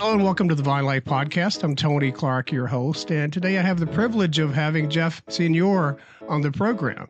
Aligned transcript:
Hello 0.00 0.14
and 0.14 0.24
welcome 0.24 0.48
to 0.48 0.54
the 0.54 0.62
Vine 0.62 0.86
Life 0.86 1.04
Podcast. 1.04 1.62
I'm 1.62 1.76
Tony 1.76 2.10
Clark, 2.10 2.50
your 2.50 2.66
host, 2.66 3.10
and 3.10 3.30
today 3.30 3.58
I 3.58 3.60
have 3.60 3.78
the 3.78 3.86
privilege 3.86 4.38
of 4.38 4.54
having 4.54 4.88
Jeff 4.88 5.22
Senour 5.28 5.98
on 6.26 6.40
the 6.40 6.50
program. 6.50 7.06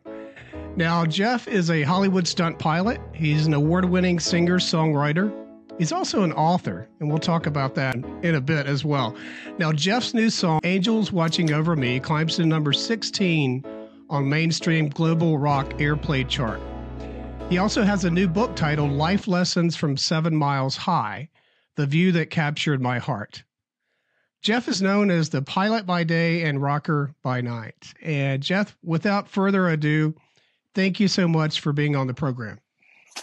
Now, 0.75 1.05
Jeff 1.05 1.47
is 1.47 1.71
a 1.71 1.83
Hollywood 1.83 2.27
stunt 2.27 2.59
pilot. 2.59 2.99
He's 3.13 3.47
an 3.47 3.53
award 3.53 3.85
winning 3.85 4.19
singer 4.19 4.59
songwriter. 4.59 5.33
He's 5.77 5.93
also 5.93 6.23
an 6.23 6.33
author, 6.33 6.89
and 6.99 7.07
we'll 7.07 7.17
talk 7.17 7.45
about 7.45 7.75
that 7.75 7.95
in 8.23 8.35
a 8.35 8.41
bit 8.41 8.65
as 8.65 8.83
well. 8.83 9.15
Now, 9.57 9.71
Jeff's 9.71 10.13
new 10.13 10.29
song, 10.29 10.59
Angels 10.65 11.13
Watching 11.13 11.53
Over 11.53 11.77
Me, 11.77 11.97
climbs 12.01 12.35
to 12.35 12.45
number 12.45 12.73
16 12.73 13.63
on 14.09 14.27
mainstream 14.27 14.89
global 14.89 15.37
rock 15.37 15.69
airplay 15.75 16.27
chart. 16.27 16.59
He 17.49 17.57
also 17.57 17.83
has 17.83 18.03
a 18.03 18.11
new 18.11 18.27
book 18.27 18.53
titled 18.57 18.91
Life 18.91 19.29
Lessons 19.29 19.77
from 19.77 19.95
Seven 19.95 20.35
Miles 20.35 20.75
High 20.75 21.29
the 21.75 21.85
view 21.85 22.11
that 22.13 22.29
captured 22.29 22.81
my 22.81 22.99
heart. 22.99 23.43
Jeff 24.41 24.67
is 24.67 24.81
known 24.81 25.11
as 25.11 25.29
the 25.29 25.41
pilot 25.41 25.85
by 25.85 26.03
day 26.03 26.43
and 26.43 26.61
rocker 26.61 27.13
by 27.21 27.41
night. 27.41 27.93
And 28.01 28.41
Jeff, 28.41 28.75
without 28.83 29.29
further 29.29 29.69
ado, 29.69 30.15
thank 30.73 30.99
you 30.99 31.07
so 31.07 31.27
much 31.27 31.59
for 31.59 31.73
being 31.73 31.95
on 31.95 32.07
the 32.07 32.13
program. 32.13 32.59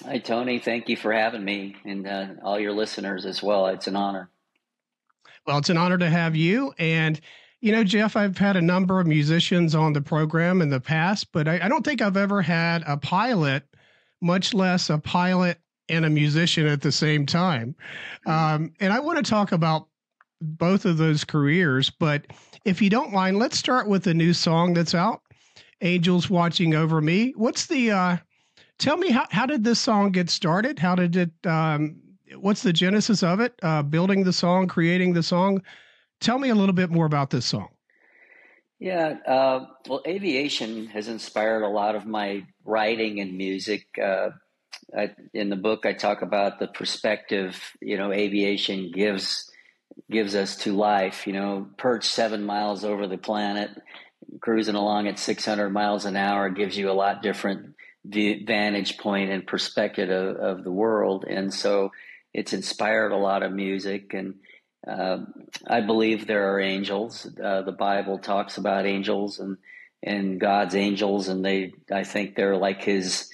Hi, 0.04 0.18
Tony. 0.18 0.60
Thank 0.60 0.88
you 0.88 0.96
for 0.96 1.12
having 1.12 1.44
me 1.44 1.74
and 1.84 2.06
uh, 2.06 2.26
all 2.44 2.60
your 2.60 2.72
listeners 2.72 3.26
as 3.26 3.42
well. 3.42 3.66
It's 3.66 3.88
an 3.88 3.96
honor. 3.96 4.30
Well, 5.44 5.58
it's 5.58 5.70
an 5.70 5.76
honor 5.76 5.98
to 5.98 6.08
have 6.08 6.36
you. 6.36 6.72
And, 6.78 7.20
you 7.60 7.72
know, 7.72 7.82
Jeff, 7.82 8.14
I've 8.14 8.38
had 8.38 8.56
a 8.56 8.62
number 8.62 9.00
of 9.00 9.06
musicians 9.06 9.74
on 9.74 9.94
the 9.94 10.02
program 10.02 10.62
in 10.62 10.68
the 10.68 10.80
past, 10.80 11.32
but 11.32 11.48
I, 11.48 11.58
I 11.62 11.68
don't 11.68 11.84
think 11.84 12.00
I've 12.00 12.16
ever 12.16 12.42
had 12.42 12.84
a 12.86 12.96
pilot, 12.96 13.64
much 14.20 14.54
less 14.54 14.88
a 14.88 14.98
pilot 14.98 15.58
and 15.88 16.04
a 16.04 16.10
musician 16.10 16.66
at 16.66 16.82
the 16.82 16.92
same 16.92 17.26
time. 17.26 17.74
Um, 18.26 18.72
and 18.80 18.92
I 18.92 19.00
want 19.00 19.24
to 19.24 19.28
talk 19.28 19.52
about 19.52 19.86
both 20.40 20.84
of 20.84 20.98
those 20.98 21.24
careers. 21.24 21.90
But 21.90 22.26
if 22.64 22.80
you 22.82 22.90
don't 22.90 23.12
mind, 23.12 23.38
let's 23.38 23.58
start 23.58 23.88
with 23.88 24.04
the 24.04 24.14
new 24.14 24.32
song 24.32 24.74
that's 24.74 24.94
out, 24.94 25.22
Angels 25.80 26.30
Watching 26.30 26.74
Over 26.74 27.00
Me. 27.00 27.32
What's 27.36 27.66
the, 27.66 27.90
uh, 27.90 28.16
tell 28.78 28.96
me, 28.96 29.10
how, 29.10 29.26
how 29.30 29.46
did 29.46 29.64
this 29.64 29.80
song 29.80 30.12
get 30.12 30.30
started? 30.30 30.78
How 30.78 30.94
did 30.94 31.16
it, 31.16 31.30
um, 31.46 31.96
what's 32.36 32.62
the 32.62 32.72
genesis 32.72 33.22
of 33.22 33.40
it? 33.40 33.54
Uh, 33.62 33.82
building 33.82 34.24
the 34.24 34.32
song, 34.32 34.68
creating 34.68 35.14
the 35.14 35.22
song? 35.22 35.62
Tell 36.20 36.38
me 36.38 36.50
a 36.50 36.54
little 36.54 36.74
bit 36.74 36.90
more 36.90 37.06
about 37.06 37.30
this 37.30 37.46
song. 37.46 37.68
Yeah, 38.80 39.16
uh, 39.26 39.66
well, 39.88 40.02
aviation 40.06 40.86
has 40.86 41.08
inspired 41.08 41.62
a 41.64 41.68
lot 41.68 41.96
of 41.96 42.06
my 42.06 42.44
writing 42.64 43.18
and 43.18 43.36
music. 43.36 43.86
Uh, 44.00 44.30
I, 44.96 45.10
in 45.34 45.50
the 45.50 45.56
book, 45.56 45.84
I 45.84 45.92
talk 45.92 46.22
about 46.22 46.58
the 46.58 46.66
perspective 46.66 47.60
you 47.80 47.96
know 47.96 48.12
aviation 48.12 48.90
gives 48.92 49.50
gives 50.10 50.34
us 50.34 50.56
to 50.56 50.74
life. 50.74 51.26
You 51.26 51.34
know, 51.34 51.68
perched 51.76 52.10
seven 52.10 52.44
miles 52.44 52.84
over 52.84 53.06
the 53.06 53.18
planet, 53.18 53.70
cruising 54.40 54.74
along 54.74 55.08
at 55.08 55.18
600 55.18 55.70
miles 55.70 56.04
an 56.04 56.16
hour 56.16 56.48
gives 56.50 56.76
you 56.76 56.90
a 56.90 56.92
lot 56.92 57.22
different 57.22 57.74
vantage 58.04 58.96
point 58.96 59.30
and 59.30 59.46
perspective 59.46 60.08
of, 60.08 60.36
of 60.36 60.64
the 60.64 60.72
world, 60.72 61.24
and 61.24 61.52
so 61.52 61.92
it's 62.32 62.52
inspired 62.52 63.12
a 63.12 63.16
lot 63.16 63.42
of 63.42 63.52
music 63.52 64.14
and. 64.14 64.34
Uh, 64.86 65.24
I 65.66 65.80
believe 65.80 66.26
there 66.26 66.54
are 66.54 66.60
angels. 66.60 67.28
Uh, 67.42 67.62
the 67.62 67.72
Bible 67.72 68.20
talks 68.20 68.58
about 68.58 68.86
angels 68.86 69.40
and 69.40 69.58
and 70.02 70.40
God's 70.40 70.74
angels, 70.74 71.28
and 71.28 71.44
they 71.44 71.72
I 71.92 72.04
think 72.04 72.36
they're 72.36 72.56
like 72.56 72.84
His 72.84 73.28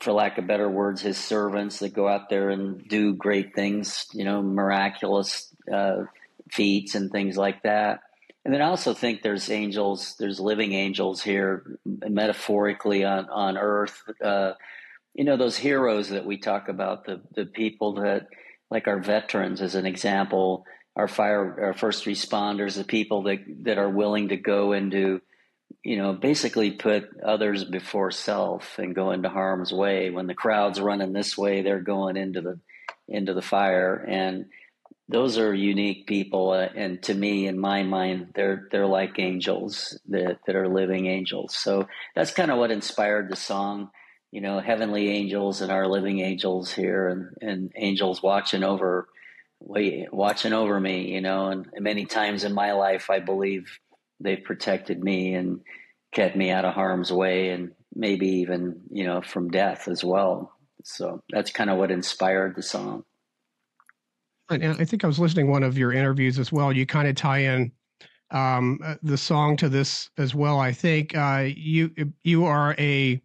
for 0.00 0.12
lack 0.12 0.38
of 0.38 0.46
better 0.46 0.68
words, 0.68 1.00
his 1.00 1.18
servants 1.18 1.78
that 1.80 1.94
go 1.94 2.08
out 2.08 2.28
there 2.28 2.50
and 2.50 2.86
do 2.88 3.14
great 3.14 3.54
things, 3.54 4.06
you 4.12 4.24
know, 4.24 4.42
miraculous 4.42 5.54
uh, 5.72 6.04
feats 6.50 6.94
and 6.94 7.10
things 7.10 7.36
like 7.36 7.62
that. 7.62 8.00
And 8.44 8.54
then 8.54 8.62
I 8.62 8.66
also 8.66 8.94
think 8.94 9.22
there's 9.22 9.50
angels, 9.50 10.14
there's 10.20 10.38
living 10.38 10.72
angels 10.72 11.20
here, 11.20 11.78
metaphorically 11.84 13.04
on 13.04 13.28
on 13.28 13.58
Earth. 13.58 14.00
Uh, 14.22 14.52
you 15.14 15.24
know, 15.24 15.36
those 15.36 15.56
heroes 15.56 16.10
that 16.10 16.24
we 16.24 16.38
talk 16.38 16.68
about, 16.68 17.06
the 17.06 17.22
the 17.34 17.46
people 17.46 17.94
that, 17.94 18.28
like 18.70 18.86
our 18.86 19.00
veterans, 19.00 19.60
as 19.60 19.74
an 19.74 19.84
example, 19.84 20.64
our 20.94 21.08
fire, 21.08 21.60
our 21.60 21.74
first 21.74 22.04
responders, 22.04 22.76
the 22.76 22.84
people 22.84 23.24
that 23.24 23.40
that 23.64 23.78
are 23.78 23.90
willing 23.90 24.28
to 24.28 24.36
go 24.36 24.72
into 24.72 25.20
you 25.86 25.96
know, 25.96 26.12
basically 26.14 26.72
put 26.72 27.20
others 27.24 27.62
before 27.62 28.10
self 28.10 28.76
and 28.80 28.92
go 28.92 29.12
into 29.12 29.28
harm's 29.28 29.72
way. 29.72 30.10
When 30.10 30.26
the 30.26 30.34
crowd's 30.34 30.80
running 30.80 31.12
this 31.12 31.38
way, 31.38 31.62
they're 31.62 31.80
going 31.80 32.16
into 32.16 32.40
the 32.40 32.58
into 33.06 33.34
the 33.34 33.40
fire, 33.40 33.94
and 33.94 34.46
those 35.08 35.38
are 35.38 35.54
unique 35.54 36.08
people. 36.08 36.50
Uh, 36.50 36.68
and 36.74 37.00
to 37.04 37.14
me, 37.14 37.46
in 37.46 37.56
my 37.56 37.84
mind, 37.84 38.32
they're 38.34 38.66
they're 38.72 38.88
like 38.88 39.20
angels 39.20 39.96
that 40.08 40.40
that 40.48 40.56
are 40.56 40.66
living 40.68 41.06
angels. 41.06 41.54
So 41.54 41.86
that's 42.16 42.32
kind 42.32 42.50
of 42.50 42.58
what 42.58 42.72
inspired 42.72 43.30
the 43.30 43.36
song. 43.36 43.90
You 44.32 44.40
know, 44.40 44.58
heavenly 44.58 45.08
angels 45.10 45.60
and 45.60 45.70
our 45.70 45.86
living 45.86 46.18
angels 46.18 46.72
here, 46.72 47.06
and 47.06 47.28
and 47.40 47.72
angels 47.76 48.20
watching 48.20 48.64
over, 48.64 49.06
watching 49.60 50.52
over 50.52 50.80
me. 50.80 51.12
You 51.12 51.20
know, 51.20 51.46
and 51.46 51.68
many 51.78 52.06
times 52.06 52.42
in 52.42 52.54
my 52.54 52.72
life, 52.72 53.08
I 53.08 53.20
believe 53.20 53.78
they've 54.20 54.42
protected 54.42 55.02
me 55.02 55.34
and 55.34 55.60
kept 56.12 56.36
me 56.36 56.50
out 56.50 56.64
of 56.64 56.74
harm's 56.74 57.12
way 57.12 57.50
and 57.50 57.72
maybe 57.94 58.28
even 58.28 58.80
you 58.90 59.04
know 59.04 59.20
from 59.20 59.50
death 59.50 59.88
as 59.88 60.04
well. 60.04 60.52
So 60.84 61.22
that's 61.30 61.50
kind 61.50 61.70
of 61.70 61.78
what 61.78 61.90
inspired 61.90 62.54
the 62.56 62.62
song. 62.62 63.04
And 64.48 64.80
i 64.80 64.84
think 64.84 65.02
i 65.02 65.08
was 65.08 65.18
listening 65.18 65.50
one 65.50 65.64
of 65.64 65.76
your 65.76 65.92
interviews 65.92 66.38
as 66.38 66.52
well. 66.52 66.72
You 66.72 66.86
kind 66.86 67.08
of 67.08 67.16
tie 67.16 67.38
in 67.38 67.72
um, 68.30 68.80
uh, 68.84 68.96
the 69.02 69.16
song 69.16 69.56
to 69.58 69.68
this 69.68 70.10
as 70.18 70.34
well. 70.34 70.58
I 70.58 70.72
think 70.72 71.16
uh, 71.16 71.48
you 71.54 71.90
you 72.24 72.44
are 72.44 72.74
a 72.78 73.20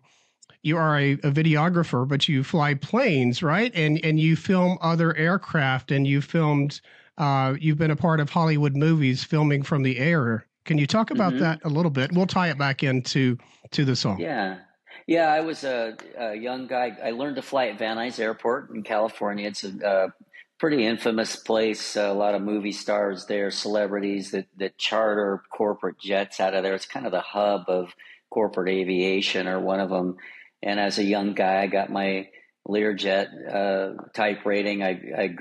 you 0.63 0.77
are 0.77 0.99
a, 0.99 1.13
a, 1.13 1.31
videographer 1.31 2.07
but 2.07 2.27
you 2.27 2.43
fly 2.43 2.73
planes 2.75 3.41
right? 3.41 3.71
And 3.75 4.03
and 4.03 4.19
you 4.19 4.35
film 4.35 4.77
other 4.81 5.15
aircraft 5.15 5.91
and 5.91 6.05
you 6.05 6.21
filmed 6.21 6.81
uh, 7.17 7.55
you've 7.59 7.77
been 7.77 7.91
a 7.91 7.95
part 7.95 8.19
of 8.19 8.29
hollywood 8.29 8.75
movies 8.75 9.23
filming 9.23 9.63
from 9.63 9.83
the 9.83 9.99
air 9.99 10.47
can 10.65 10.77
you 10.77 10.87
talk 10.87 11.11
about 11.11 11.33
mm-hmm. 11.33 11.43
that 11.43 11.61
a 11.63 11.69
little 11.69 11.91
bit? 11.91 12.11
We'll 12.11 12.27
tie 12.27 12.49
it 12.49 12.57
back 12.57 12.83
into 12.83 13.37
to 13.71 13.85
the 13.85 13.95
song. 13.95 14.19
Yeah. 14.19 14.59
Yeah, 15.07 15.27
I 15.31 15.41
was 15.41 15.63
a, 15.63 15.97
a 16.17 16.35
young 16.35 16.67
guy. 16.67 16.95
I 17.03 17.11
learned 17.11 17.37
to 17.37 17.41
fly 17.41 17.67
at 17.67 17.79
Van 17.79 17.97
Nuys 17.97 18.19
Airport 18.19 18.69
in 18.69 18.83
California. 18.83 19.47
It's 19.47 19.63
a, 19.63 20.13
pretty 20.61 20.85
infamous 20.85 21.35
place. 21.37 21.95
A 21.95 22.13
lot 22.13 22.35
of 22.35 22.41
movie 22.43 22.71
stars 22.71 23.25
there, 23.25 23.49
celebrities 23.49 24.29
that, 24.29 24.45
that 24.57 24.77
charter 24.77 25.41
corporate 25.51 25.99
jets 25.99 26.39
out 26.39 26.53
of 26.53 26.61
there. 26.61 26.75
It's 26.75 26.85
kind 26.85 27.07
of 27.07 27.11
the 27.11 27.19
hub 27.19 27.63
of 27.67 27.95
corporate 28.29 28.69
aviation, 28.69 29.47
or 29.47 29.59
one 29.59 29.79
of 29.79 29.89
them. 29.89 30.17
And 30.61 30.79
as 30.79 30.99
a 30.99 31.03
young 31.03 31.33
guy, 31.33 31.63
I 31.63 31.65
got 31.65 31.89
my 31.89 32.29
Learjet 32.67 33.27
uh, 33.51 34.03
type 34.13 34.45
rating. 34.45 34.83
I, 34.83 35.01
I 35.17 35.35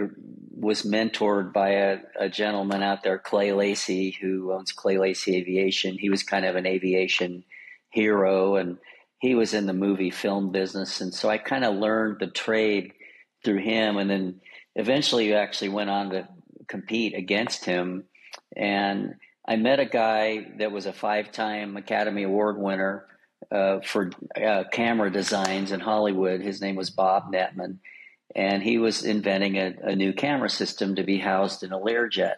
was 0.60 0.82
mentored 0.82 1.52
by 1.52 1.70
a, 1.70 1.98
a, 2.18 2.28
gentleman 2.28 2.82
out 2.82 3.02
there, 3.02 3.18
Clay 3.18 3.52
Lacy, 3.52 4.10
who 4.20 4.52
owns 4.52 4.72
Clay 4.72 4.98
Lacy 4.98 5.36
Aviation. 5.36 5.96
He 5.96 6.10
was 6.10 6.22
kind 6.22 6.44
of 6.44 6.54
an 6.54 6.66
aviation 6.66 7.44
hero, 7.88 8.56
and 8.56 8.76
he 9.18 9.34
was 9.34 9.54
in 9.54 9.66
the 9.66 9.72
movie 9.72 10.10
film 10.10 10.52
business. 10.52 11.00
And 11.00 11.14
so 11.14 11.30
I 11.30 11.38
kind 11.38 11.64
of 11.64 11.76
learned 11.76 12.18
the 12.20 12.26
trade 12.26 12.92
through 13.42 13.60
him, 13.60 13.96
and 13.96 14.10
then 14.10 14.40
eventually 14.76 15.28
you 15.28 15.34
actually 15.34 15.70
went 15.70 15.88
on 15.88 16.10
to 16.10 16.28
compete 16.68 17.14
against 17.14 17.64
him. 17.64 18.04
And 18.54 19.14
I 19.48 19.56
met 19.56 19.80
a 19.80 19.86
guy 19.86 20.46
that 20.58 20.72
was 20.72 20.84
a 20.84 20.92
five-time 20.92 21.78
Academy 21.78 22.24
Award 22.24 22.58
winner 22.58 23.06
uh, 23.50 23.80
for 23.80 24.10
uh, 24.40 24.64
camera 24.70 25.10
designs 25.10 25.72
in 25.72 25.80
Hollywood. 25.80 26.42
His 26.42 26.60
name 26.60 26.76
was 26.76 26.90
Bob 26.90 27.32
Nettmann, 27.32 27.78
and 28.34 28.62
he 28.62 28.78
was 28.78 29.04
inventing 29.04 29.56
a, 29.56 29.74
a 29.82 29.96
new 29.96 30.12
camera 30.12 30.50
system 30.50 30.96
to 30.96 31.02
be 31.02 31.18
housed 31.18 31.62
in 31.62 31.72
a 31.72 31.78
Learjet. 31.78 32.36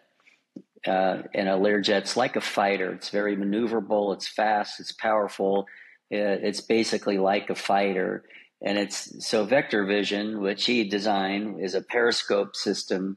Uh, 0.86 1.22
and 1.34 1.48
a 1.48 1.52
Learjet's 1.52 2.16
like 2.16 2.34
a 2.34 2.40
fighter. 2.40 2.92
It's 2.92 3.10
very 3.10 3.36
maneuverable. 3.36 4.14
It's 4.14 4.26
fast. 4.26 4.80
It's 4.80 4.92
powerful. 4.92 5.66
Uh, 6.12 6.42
it's 6.42 6.60
basically 6.60 7.18
like 7.18 7.50
a 7.50 7.54
fighter. 7.54 8.24
And 8.60 8.78
it's 8.78 9.26
so 9.26 9.44
Vector 9.44 9.84
Vision, 9.84 10.40
which 10.40 10.66
he 10.66 10.88
designed, 10.88 11.64
is 11.64 11.74
a 11.74 11.82
periscope 11.82 12.56
system. 12.56 13.16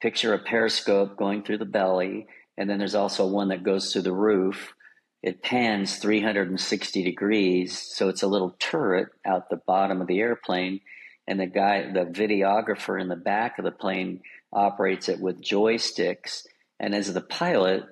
Picture 0.00 0.34
a 0.34 0.38
periscope 0.38 1.16
going 1.16 1.42
through 1.42 1.58
the 1.58 1.64
belly, 1.64 2.26
and 2.56 2.70
then 2.70 2.78
there's 2.78 2.94
also 2.94 3.26
one 3.26 3.48
that 3.48 3.62
goes 3.62 3.92
through 3.92 4.02
the 4.02 4.12
roof 4.12 4.72
it 5.22 5.42
pans 5.42 5.98
360 5.98 7.02
degrees, 7.02 7.78
so 7.78 8.08
it's 8.08 8.22
a 8.22 8.26
little 8.26 8.56
turret 8.58 9.08
out 9.24 9.50
the 9.50 9.60
bottom 9.66 10.00
of 10.00 10.06
the 10.06 10.20
airplane, 10.20 10.80
and 11.30 11.38
the 11.38 11.46
guy, 11.46 11.90
the 11.92 12.06
videographer 12.06 13.00
in 13.00 13.06
the 13.06 13.14
back 13.14 13.58
of 13.58 13.64
the 13.64 13.70
plane, 13.70 14.20
operates 14.52 15.08
it 15.08 15.20
with 15.20 15.40
joysticks. 15.40 16.44
And 16.80 16.92
as 16.92 17.14
the 17.14 17.20
pilot, 17.20 17.84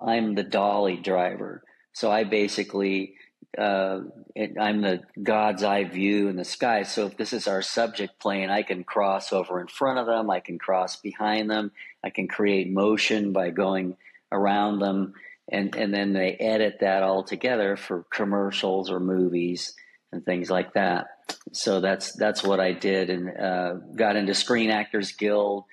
I'm 0.00 0.36
the 0.36 0.44
dolly 0.44 0.96
driver, 0.96 1.64
so 1.92 2.10
I 2.10 2.22
basically 2.22 3.16
uh, 3.58 4.00
it, 4.34 4.56
I'm 4.60 4.80
the 4.80 5.00
God's 5.20 5.64
eye 5.64 5.84
view 5.84 6.28
in 6.28 6.36
the 6.36 6.44
sky. 6.44 6.84
So 6.84 7.06
if 7.06 7.16
this 7.16 7.32
is 7.32 7.48
our 7.48 7.62
subject 7.62 8.20
plane, 8.20 8.50
I 8.50 8.62
can 8.62 8.84
cross 8.84 9.32
over 9.32 9.60
in 9.60 9.66
front 9.66 9.98
of 9.98 10.06
them, 10.06 10.30
I 10.30 10.38
can 10.40 10.58
cross 10.58 10.96
behind 10.96 11.50
them, 11.50 11.72
I 12.02 12.10
can 12.10 12.28
create 12.28 12.70
motion 12.70 13.32
by 13.32 13.50
going 13.50 13.96
around 14.30 14.78
them, 14.78 15.14
and 15.48 15.74
and 15.74 15.92
then 15.92 16.12
they 16.12 16.32
edit 16.34 16.78
that 16.80 17.02
all 17.02 17.24
together 17.24 17.76
for 17.76 18.04
commercials 18.10 18.88
or 18.88 19.00
movies 19.00 19.74
and 20.14 20.24
things 20.24 20.50
like 20.50 20.74
that. 20.74 21.08
So 21.52 21.80
that's 21.80 22.12
that's 22.12 22.42
what 22.42 22.60
I 22.60 22.72
did, 22.72 23.10
and 23.10 23.36
uh, 23.36 23.72
got 23.94 24.16
into 24.16 24.34
Screen 24.34 24.70
Actors 24.70 25.12
Guild. 25.12 25.64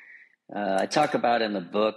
Uh, 0.53 0.79
I 0.81 0.85
talk 0.85 1.13
about 1.13 1.41
in 1.41 1.53
the 1.53 1.61
book, 1.61 1.95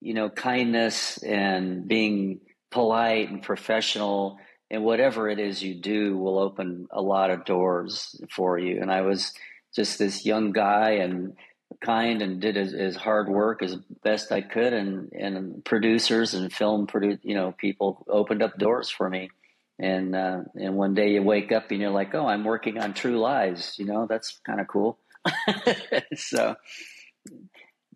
you 0.00 0.14
know, 0.14 0.30
kindness 0.30 1.18
and 1.22 1.88
being 1.88 2.40
polite 2.70 3.30
and 3.30 3.42
professional 3.42 4.38
and 4.70 4.84
whatever 4.84 5.28
it 5.28 5.38
is 5.38 5.62
you 5.62 5.74
do 5.74 6.16
will 6.16 6.38
open 6.38 6.86
a 6.90 7.00
lot 7.00 7.30
of 7.30 7.44
doors 7.44 8.20
for 8.30 8.58
you. 8.58 8.80
And 8.80 8.90
I 8.90 9.02
was 9.02 9.32
just 9.74 9.98
this 9.98 10.26
young 10.26 10.52
guy 10.52 10.92
and 10.92 11.34
kind 11.80 12.22
and 12.22 12.40
did 12.40 12.56
his, 12.56 12.96
hard 12.96 13.28
work 13.28 13.62
as 13.62 13.76
best 14.02 14.32
I 14.32 14.40
could. 14.40 14.72
And, 14.72 15.12
and 15.12 15.64
producers 15.64 16.34
and 16.34 16.52
film 16.52 16.86
produ- 16.86 17.20
you 17.22 17.34
know, 17.34 17.52
people 17.52 18.04
opened 18.08 18.42
up 18.42 18.58
doors 18.58 18.90
for 18.90 19.08
me. 19.08 19.30
And, 19.78 20.16
uh, 20.16 20.40
and 20.54 20.76
one 20.76 20.94
day 20.94 21.12
you 21.12 21.22
wake 21.22 21.52
up 21.52 21.70
and 21.70 21.80
you're 21.80 21.90
like, 21.90 22.14
oh, 22.14 22.26
I'm 22.26 22.44
working 22.44 22.78
on 22.78 22.94
True 22.94 23.18
Lies. 23.18 23.74
You 23.78 23.84
know, 23.84 24.06
that's 24.08 24.40
kind 24.46 24.60
of 24.60 24.68
cool. 24.68 24.98
so, 26.16 26.56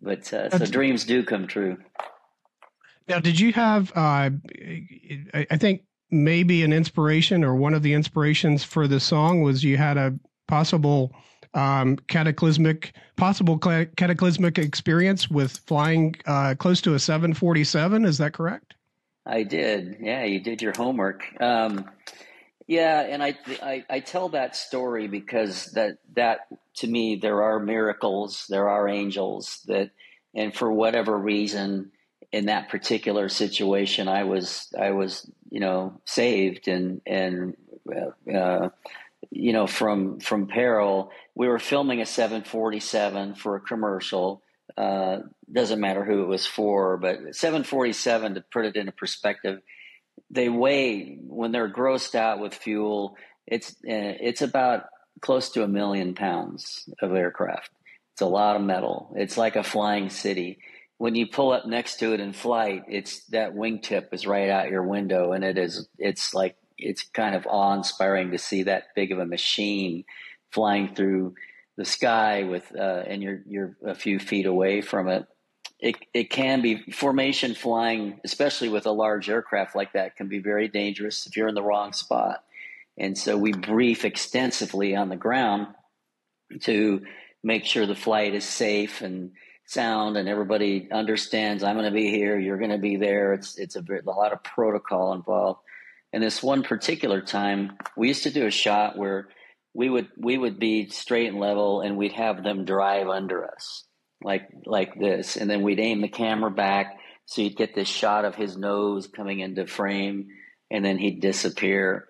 but 0.01 0.31
uh, 0.33 0.49
so 0.57 0.65
dreams 0.65 1.05
do 1.05 1.23
come 1.23 1.47
true. 1.47 1.77
Now, 3.07 3.19
did 3.19 3.39
you 3.39 3.51
have? 3.53 3.91
Uh, 3.95 4.29
I 5.33 5.57
think 5.57 5.83
maybe 6.11 6.63
an 6.63 6.73
inspiration 6.73 7.43
or 7.43 7.55
one 7.55 7.73
of 7.73 7.83
the 7.83 7.93
inspirations 7.93 8.63
for 8.63 8.87
the 8.87 8.99
song 8.99 9.41
was 9.41 9.63
you 9.63 9.77
had 9.77 9.97
a 9.97 10.13
possible 10.47 11.13
um, 11.53 11.97
cataclysmic, 12.07 12.93
possible 13.15 13.57
cataclysmic 13.57 14.57
experience 14.57 15.29
with 15.29 15.57
flying 15.65 16.15
uh, 16.25 16.55
close 16.57 16.81
to 16.81 16.93
a 16.93 16.99
747. 16.99 18.05
Is 18.05 18.17
that 18.17 18.33
correct? 18.33 18.75
I 19.25 19.43
did. 19.43 19.97
Yeah, 19.99 20.23
you 20.23 20.39
did 20.39 20.61
your 20.61 20.73
homework. 20.75 21.23
Um, 21.39 21.89
yeah, 22.67 23.01
and 23.01 23.21
I, 23.21 23.37
I, 23.61 23.85
I 23.89 23.99
tell 23.99 24.29
that 24.29 24.55
story 24.55 25.07
because 25.07 25.65
that 25.73 25.97
that 26.15 26.47
to 26.77 26.87
me 26.87 27.17
there 27.17 27.43
are 27.43 27.59
miracles, 27.59 28.45
there 28.49 28.69
are 28.69 28.87
angels 28.87 29.61
that, 29.67 29.91
and 30.33 30.55
for 30.55 30.71
whatever 30.71 31.17
reason, 31.17 31.91
in 32.31 32.45
that 32.45 32.69
particular 32.69 33.29
situation, 33.29 34.07
I 34.07 34.23
was 34.23 34.73
I 34.79 34.91
was 34.91 35.29
you 35.49 35.59
know 35.59 35.99
saved 36.05 36.67
and 36.67 37.01
and 37.05 37.57
uh, 38.33 38.69
you 39.29 39.53
know 39.53 39.67
from 39.67 40.19
from 40.19 40.47
peril. 40.47 41.11
We 41.35 41.47
were 41.47 41.59
filming 41.59 42.01
a 42.01 42.05
747 42.05 43.35
for 43.35 43.55
a 43.55 43.61
commercial. 43.61 44.41
Uh, 44.77 45.19
doesn't 45.51 45.79
matter 45.79 46.03
who 46.03 46.23
it 46.23 46.27
was 46.27 46.45
for, 46.45 46.97
but 46.97 47.35
747 47.35 48.35
to 48.35 48.43
put 48.51 48.65
it 48.65 48.75
into 48.75 48.91
perspective, 48.91 49.61
they 50.29 50.49
weigh 50.49 51.17
when 51.21 51.51
they're 51.51 51.71
grossed 51.71 52.15
out 52.15 52.39
with 52.39 52.53
fuel. 52.53 53.15
It's 53.47 53.71
uh, 53.71 54.15
it's 54.19 54.41
about 54.41 54.85
close 55.21 55.49
to 55.49 55.63
a 55.63 55.67
million 55.67 56.15
pounds 56.15 56.89
of 57.01 57.13
aircraft. 57.13 57.69
It's 58.13 58.21
a 58.21 58.25
lot 58.25 58.55
of 58.55 58.61
metal. 58.61 59.13
It's 59.15 59.37
like 59.37 59.55
a 59.55 59.63
flying 59.63 60.09
city 60.09 60.59
when 61.01 61.15
you 61.15 61.25
pull 61.25 61.51
up 61.51 61.65
next 61.65 61.95
to 61.95 62.13
it 62.13 62.19
in 62.19 62.31
flight, 62.31 62.83
it's 62.87 63.25
that 63.29 63.55
wingtip 63.55 64.13
is 64.13 64.27
right 64.27 64.51
out 64.51 64.69
your 64.69 64.83
window, 64.83 65.31
and 65.31 65.43
it 65.43 65.57
is 65.57 65.87
it's 65.97 66.31
like 66.35 66.55
it's 66.77 67.01
kind 67.01 67.33
of 67.33 67.47
awe 67.47 67.73
inspiring 67.73 68.29
to 68.29 68.37
see 68.37 68.61
that 68.63 68.93
big 68.95 69.11
of 69.11 69.17
a 69.17 69.25
machine 69.25 70.03
flying 70.51 70.93
through 70.93 71.33
the 71.75 71.85
sky 71.85 72.43
with 72.43 72.71
uh, 72.77 73.01
and 73.07 73.23
you're 73.23 73.41
you're 73.47 73.75
a 73.83 73.95
few 73.95 74.19
feet 74.19 74.45
away 74.45 74.81
from 74.81 75.07
it. 75.07 75.25
It 75.81 75.95
it 76.13 76.29
can 76.29 76.61
be 76.61 76.91
formation 76.91 77.55
flying, 77.55 78.21
especially 78.23 78.69
with 78.69 78.85
a 78.85 78.91
large 78.91 79.29
aircraft 79.29 79.75
like 79.75 79.93
that, 79.93 80.15
can 80.15 80.27
be 80.27 80.37
very 80.37 80.67
dangerous 80.67 81.25
if 81.25 81.35
you're 81.35 81.47
in 81.47 81.55
the 81.55 81.63
wrong 81.63 81.91
spot. 81.91 82.43
And 82.97 83.17
so 83.17 83.35
we 83.35 83.51
brief 83.51 84.05
extensively 84.05 84.95
on 84.95 85.09
the 85.09 85.15
ground 85.15 85.67
to 86.61 87.01
make 87.43 87.65
sure 87.65 87.87
the 87.87 87.95
flight 87.95 88.35
is 88.35 88.45
safe 88.45 89.01
and 89.01 89.31
sound 89.65 90.17
and 90.17 90.29
everybody 90.29 90.87
understands 90.91 91.63
I'm 91.63 91.77
going 91.77 91.85
to 91.85 91.91
be 91.91 92.11
here, 92.11 92.37
you're 92.37 92.59
going 92.59 92.71
to 92.71 92.77
be 92.77 92.97
there. 92.97 93.33
It's 93.33 93.57
it's 93.57 93.75
a, 93.75 93.81
a 93.81 94.11
lot 94.11 94.33
of 94.33 94.43
protocol 94.43 95.13
involved. 95.13 95.61
And 96.13 96.21
this 96.21 96.43
one 96.43 96.61
particular 96.61 97.21
time, 97.21 97.77
we 97.97 98.09
used 98.09 98.23
to 98.23 98.31
do 98.31 98.45
a 98.45 98.51
shot 98.51 98.97
where 98.97 99.29
we 99.73 99.89
would 99.89 100.09
we 100.15 100.37
would 100.37 100.59
be 100.59 100.89
straight 100.89 101.27
and 101.27 101.39
level, 101.39 101.81
and 101.81 101.97
we'd 101.97 102.11
have 102.11 102.43
them 102.43 102.65
drive 102.65 103.07
under 103.07 103.49
us 103.49 103.85
like 104.23 104.47
like 104.65 104.97
this, 104.99 105.37
and 105.37 105.49
then 105.49 105.61
we'd 105.61 105.79
aim 105.79 106.01
the 106.01 106.07
camera 106.07 106.51
back 106.51 106.97
so 107.25 107.41
you'd 107.41 107.55
get 107.55 107.75
this 107.75 107.87
shot 107.87 108.25
of 108.25 108.35
his 108.35 108.57
nose 108.57 109.07
coming 109.07 109.39
into 109.39 109.65
frame, 109.67 110.27
and 110.69 110.83
then 110.83 110.97
he'd 110.97 111.21
disappear. 111.21 112.07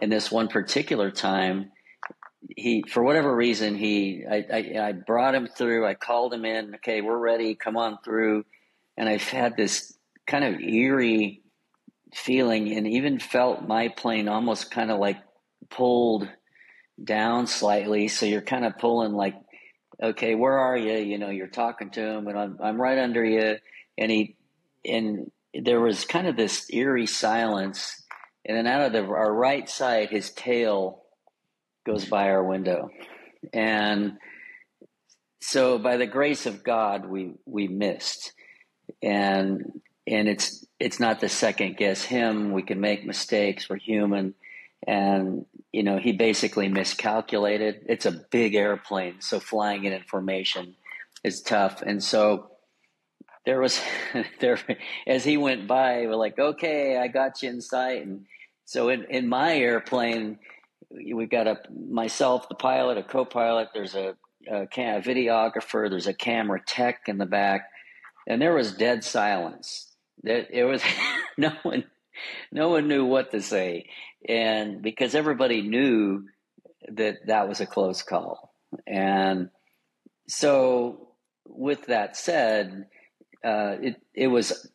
And 0.00 0.10
this 0.10 0.32
one 0.32 0.48
particular 0.48 1.10
time, 1.10 1.72
he 2.56 2.84
for 2.88 3.02
whatever 3.02 3.34
reason 3.34 3.76
he 3.76 4.24
I, 4.28 4.44
I, 4.52 4.88
I 4.88 4.92
brought 4.92 5.34
him 5.34 5.46
through 5.46 5.86
i 5.86 5.94
called 5.94 6.34
him 6.34 6.44
in 6.44 6.74
okay 6.74 7.00
we're 7.00 7.16
ready 7.16 7.54
come 7.54 7.76
on 7.76 7.98
through. 8.04 8.44
And 8.96 9.08
i've 9.08 9.22
had 9.22 9.56
this 9.56 9.96
kind 10.26 10.44
of 10.44 10.60
eerie 10.60 11.42
feeling 12.14 12.72
and 12.72 12.86
even 12.86 13.18
felt 13.18 13.66
my 13.66 13.88
plane 13.88 14.28
almost 14.28 14.70
kind 14.70 14.90
of 14.90 14.98
like 14.98 15.18
pulled 15.70 16.28
down 17.02 17.46
slightly. 17.46 18.08
So 18.08 18.26
you're 18.26 18.40
kind 18.40 18.64
of 18.64 18.78
pulling 18.78 19.12
like 19.12 19.34
okay 20.00 20.34
where 20.34 20.58
are 20.58 20.76
you 20.76 20.98
you 20.98 21.18
know 21.18 21.30
you're 21.30 21.46
talking 21.46 21.90
to 21.90 22.00
him 22.00 22.28
and 22.28 22.38
i'm, 22.38 22.58
I'm 22.62 22.80
right 22.80 22.98
under 22.98 23.24
you 23.24 23.56
and 23.98 24.10
he 24.10 24.36
and 24.84 25.30
there 25.54 25.80
was 25.80 26.04
kind 26.04 26.26
of 26.26 26.36
this 26.36 26.66
eerie 26.72 27.06
silence 27.06 28.02
and 28.44 28.56
then 28.56 28.66
out 28.66 28.86
of 28.86 28.92
the, 28.92 29.04
our 29.04 29.32
right 29.32 29.68
side 29.68 30.10
his 30.10 30.30
tail 30.30 31.02
goes 31.84 32.04
by 32.04 32.30
our 32.30 32.42
window. 32.42 32.90
And 33.52 34.18
so 35.40 35.78
by 35.78 35.96
the 35.96 36.06
grace 36.06 36.46
of 36.46 36.62
God 36.62 37.06
we 37.06 37.34
we 37.44 37.68
missed. 37.68 38.32
And 39.02 39.80
and 40.06 40.28
it's 40.28 40.64
it's 40.78 41.00
not 41.00 41.20
the 41.20 41.28
second 41.28 41.76
guess 41.76 42.02
him. 42.02 42.52
We 42.52 42.62
can 42.62 42.80
make 42.80 43.04
mistakes. 43.04 43.68
We're 43.68 43.76
human. 43.76 44.34
And 44.86 45.46
you 45.72 45.82
know, 45.82 45.98
he 45.98 46.12
basically 46.12 46.68
miscalculated. 46.68 47.86
It's 47.88 48.06
a 48.06 48.12
big 48.12 48.54
airplane, 48.54 49.20
so 49.20 49.40
flying 49.40 49.84
in 49.84 49.92
information 49.92 50.76
is 51.24 51.40
tough. 51.40 51.82
And 51.82 52.02
so 52.02 52.50
there 53.46 53.60
was 53.60 53.80
there 54.40 54.58
as 55.06 55.24
he 55.24 55.36
went 55.36 55.66
by, 55.66 56.06
we're 56.06 56.14
like, 56.14 56.38
okay, 56.38 56.98
I 56.98 57.08
got 57.08 57.42
you 57.42 57.50
in 57.50 57.60
sight. 57.60 58.04
And 58.04 58.26
so 58.64 58.88
in, 58.90 59.04
in 59.08 59.28
my 59.28 59.56
airplane, 59.56 60.38
we've 60.90 61.30
got 61.30 61.46
a 61.46 61.58
myself, 61.70 62.48
the 62.48 62.54
pilot, 62.54 62.98
a 62.98 63.02
co-pilot. 63.02 63.68
There's 63.74 63.94
a, 63.94 64.14
a, 64.50 64.62
a 64.62 64.66
videographer. 65.00 65.88
There's 65.88 66.06
a 66.06 66.14
camera 66.14 66.60
tech 66.64 67.02
in 67.06 67.18
the 67.18 67.26
back, 67.26 67.68
and 68.26 68.40
there 68.40 68.54
was 68.54 68.72
dead 68.72 69.04
silence. 69.04 69.88
That 70.22 70.48
it 70.56 70.64
was 70.64 70.82
no 71.38 71.52
one, 71.62 71.84
no 72.50 72.68
one 72.68 72.88
knew 72.88 73.04
what 73.04 73.30
to 73.32 73.42
say, 73.42 73.86
and 74.28 74.82
because 74.82 75.14
everybody 75.14 75.62
knew 75.62 76.24
that 76.88 77.26
that 77.26 77.48
was 77.48 77.60
a 77.60 77.66
close 77.66 78.02
call, 78.02 78.54
and 78.86 79.50
so 80.28 81.08
with 81.46 81.86
that 81.86 82.16
said, 82.16 82.86
uh, 83.44 83.76
it 83.80 84.02
it 84.14 84.28
was 84.28 84.68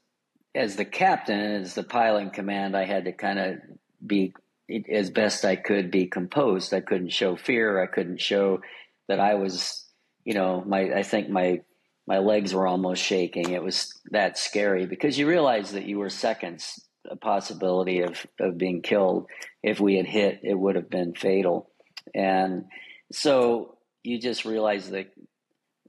as 0.56 0.76
the 0.76 0.86
captain, 0.86 1.40
as 1.40 1.76
the 1.76 1.84
pilot 1.84 2.34
command, 2.34 2.76
I 2.76 2.86
had 2.86 3.06
to 3.06 3.12
kind 3.12 3.40
of 3.40 3.58
be 4.06 4.34
it, 4.68 4.90
as 4.90 5.10
best 5.10 5.46
I 5.46 5.56
could 5.56 5.92
be 5.92 6.08
composed. 6.08 6.74
I 6.74 6.82
couldn't 6.82 7.14
show 7.14 7.36
fear. 7.36 7.82
I 7.82 7.88
couldn't 7.88 8.22
show 8.22 8.62
that 9.08 9.20
I 9.20 9.36
was, 9.36 9.86
you 10.26 10.34
know, 10.34 10.64
my 10.66 10.94
I 10.94 11.04
think 11.04 11.30
my 11.30 11.62
my 12.08 12.20
legs 12.20 12.54
were 12.54 12.68
almost 12.68 13.04
shaking. 13.04 13.52
It 13.52 13.64
was 13.64 13.94
that 14.12 14.38
scary 14.38 14.86
because 14.86 15.18
you 15.18 15.28
realize 15.28 15.72
that 15.72 15.86
you 15.86 16.00
were 16.00 16.10
seconds 16.10 16.82
a 17.08 17.16
possibility 17.16 18.02
of 18.02 18.26
of 18.40 18.58
being 18.58 18.82
killed. 18.82 19.28
If 19.64 19.80
we 19.80 19.96
had 19.96 20.08
hit, 20.08 20.42
it 20.44 20.54
would 20.54 20.76
have 20.76 20.90
been 20.90 21.14
fatal. 21.14 21.70
And 22.14 22.66
so 23.12 23.78
you 24.04 24.20
just 24.20 24.46
realize 24.46 24.90
that 24.92 25.12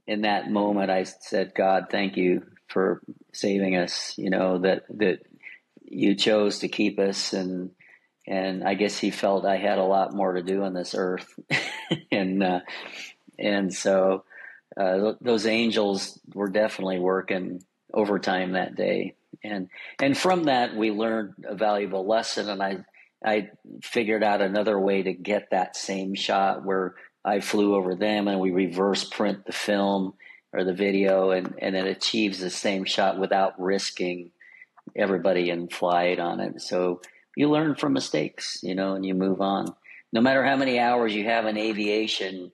in 0.07 0.21
that 0.21 0.49
moment 0.49 0.89
I 0.89 1.03
said, 1.03 1.53
God, 1.55 1.87
thank 1.89 2.17
you 2.17 2.45
for 2.67 3.01
saving 3.33 3.75
us, 3.75 4.13
you 4.17 4.29
know, 4.29 4.59
that 4.59 4.85
that 4.97 5.19
you 5.83 6.15
chose 6.15 6.59
to 6.59 6.67
keep 6.67 6.99
us 6.99 7.33
and 7.33 7.71
and 8.29 8.63
I 8.63 8.75
guess 8.75 8.97
he 8.97 9.09
felt 9.09 9.45
I 9.45 9.57
had 9.57 9.79
a 9.79 9.83
lot 9.83 10.13
more 10.13 10.33
to 10.33 10.43
do 10.43 10.63
on 10.63 10.73
this 10.73 10.93
earth, 10.95 11.27
and 12.11 12.43
uh, 12.43 12.59
and 13.39 13.73
so 13.73 14.23
uh, 14.77 15.13
those 15.19 15.47
angels 15.47 16.19
were 16.33 16.47
definitely 16.47 16.99
working 16.99 17.63
overtime 17.91 18.51
that 18.51 18.75
day, 18.75 19.15
and 19.43 19.69
and 20.01 20.17
from 20.17 20.45
that 20.45 20.75
we 20.75 20.91
learned 20.91 21.33
a 21.45 21.55
valuable 21.55 22.07
lesson, 22.07 22.49
and 22.49 22.61
I 22.61 22.85
I 23.23 23.49
figured 23.83 24.23
out 24.23 24.41
another 24.41 24.79
way 24.79 25.03
to 25.03 25.13
get 25.13 25.49
that 25.51 25.75
same 25.75 26.15
shot 26.15 26.65
where 26.65 26.95
I 27.23 27.41
flew 27.41 27.75
over 27.75 27.95
them 27.95 28.27
and 28.27 28.39
we 28.39 28.51
reverse 28.51 29.03
print 29.03 29.45
the 29.45 29.51
film 29.51 30.13
or 30.53 30.63
the 30.63 30.73
video 30.73 31.31
and, 31.31 31.53
and 31.59 31.75
it 31.75 31.85
achieves 31.85 32.39
the 32.39 32.49
same 32.49 32.85
shot 32.85 33.19
without 33.19 33.59
risking 33.59 34.31
everybody 34.95 35.49
in 35.49 35.67
flight 35.67 36.19
on 36.19 36.39
it. 36.39 36.61
So 36.61 37.01
you 37.35 37.49
learn 37.49 37.75
from 37.75 37.93
mistakes, 37.93 38.59
you 38.63 38.73
know, 38.73 38.95
and 38.95 39.05
you 39.05 39.13
move 39.13 39.41
on. 39.41 39.75
No 40.11 40.21
matter 40.21 40.43
how 40.43 40.55
many 40.55 40.79
hours 40.79 41.13
you 41.13 41.25
have 41.25 41.45
in 41.45 41.57
aviation, 41.57 42.51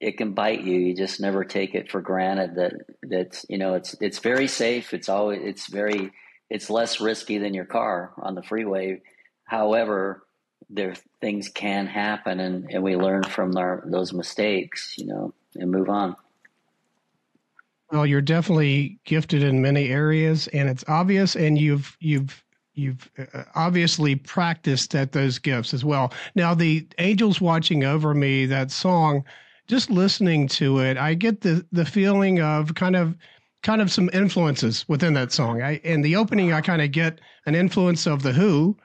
it 0.00 0.16
can 0.16 0.32
bite 0.32 0.62
you. 0.62 0.74
You 0.74 0.96
just 0.96 1.20
never 1.20 1.44
take 1.44 1.74
it 1.74 1.90
for 1.90 2.00
granted 2.00 2.54
that 2.56 2.72
that's 3.02 3.44
you 3.48 3.58
know 3.58 3.74
it's 3.74 3.94
it's 4.00 4.18
very 4.18 4.48
safe. 4.48 4.94
It's 4.94 5.08
always 5.08 5.40
it's 5.42 5.68
very 5.68 6.10
it's 6.48 6.70
less 6.70 7.00
risky 7.00 7.38
than 7.38 7.54
your 7.54 7.66
car 7.66 8.12
on 8.16 8.34
the 8.34 8.42
freeway. 8.42 9.02
However, 9.44 10.22
there 10.70 10.94
things 11.20 11.48
can 11.48 11.86
happen, 11.86 12.40
and, 12.40 12.70
and 12.70 12.82
we 12.82 12.96
learn 12.96 13.24
from 13.24 13.56
our, 13.56 13.82
those 13.86 14.12
mistakes, 14.12 14.94
you 14.96 15.06
know, 15.06 15.34
and 15.54 15.70
move 15.70 15.88
on. 15.88 16.16
Well, 17.92 18.06
you're 18.06 18.20
definitely 18.20 19.00
gifted 19.04 19.42
in 19.42 19.60
many 19.60 19.90
areas, 19.90 20.48
and 20.48 20.68
it's 20.68 20.84
obvious. 20.86 21.34
And 21.34 21.58
you've 21.58 21.96
you've 22.00 22.42
you've 22.74 23.10
uh, 23.18 23.44
obviously 23.54 24.14
practiced 24.16 24.94
at 24.94 25.12
those 25.12 25.38
gifts 25.38 25.74
as 25.74 25.84
well. 25.84 26.12
Now, 26.34 26.54
the 26.54 26.86
angels 26.98 27.40
watching 27.40 27.84
over 27.84 28.14
me, 28.14 28.46
that 28.46 28.70
song, 28.70 29.24
just 29.70 29.88
listening 29.88 30.48
to 30.48 30.80
it, 30.80 30.98
I 30.98 31.14
get 31.14 31.40
the 31.40 31.64
the 31.72 31.86
feeling 31.86 32.42
of 32.42 32.74
kind 32.74 32.96
of 32.96 33.16
kind 33.62 33.80
of 33.80 33.90
some 33.90 34.10
influences 34.12 34.84
within 34.88 35.14
that 35.14 35.32
song. 35.32 35.62
I 35.62 35.76
in 35.76 36.02
the 36.02 36.16
opening, 36.16 36.52
I 36.52 36.60
kind 36.60 36.82
of 36.82 36.90
get 36.90 37.20
an 37.46 37.54
influence 37.54 38.06
of 38.06 38.22
the 38.22 38.32
Who, 38.32 38.76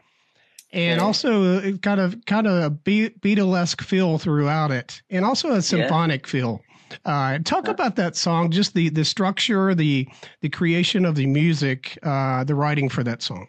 and 0.72 1.00
yeah. 1.00 1.06
also 1.06 1.58
uh, 1.58 1.72
kind 1.82 2.00
of 2.00 2.24
kind 2.26 2.48
of 2.48 2.64
a 2.64 2.70
Beatlesque 2.70 3.82
feel 3.82 4.18
throughout 4.18 4.72
it, 4.72 5.02
and 5.10 5.26
also 5.26 5.52
a 5.52 5.62
symphonic 5.62 6.26
yeah. 6.26 6.32
feel. 6.32 6.62
Uh, 7.04 7.40
talk 7.40 7.68
about 7.68 7.96
that 7.96 8.16
song, 8.16 8.52
just 8.52 8.76
the 8.76 8.90
the 8.90 9.04
structure, 9.04 9.74
the 9.74 10.08
the 10.42 10.50
creation 10.50 11.04
of 11.04 11.16
the 11.16 11.26
music, 11.26 11.98
uh, 12.04 12.44
the 12.44 12.56
writing 12.56 12.90
for 12.90 13.04
that 13.04 13.24
song. 13.24 13.48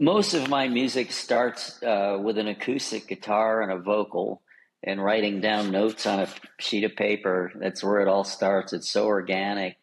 Most 0.00 0.34
of 0.34 0.48
my 0.48 0.66
music 0.66 1.12
starts 1.12 1.80
uh, 1.84 2.18
with 2.20 2.36
an 2.36 2.48
acoustic 2.48 3.06
guitar 3.06 3.62
and 3.62 3.70
a 3.70 3.78
vocal, 3.78 4.42
and 4.84 5.02
writing 5.02 5.40
down 5.40 5.70
notes 5.70 6.06
on 6.06 6.20
a 6.20 6.28
sheet 6.58 6.84
of 6.84 6.94
paper. 6.94 7.52
That's 7.56 7.82
where 7.82 8.00
it 8.00 8.08
all 8.08 8.24
starts. 8.24 8.72
It's 8.72 8.90
so 8.90 9.06
organic. 9.06 9.76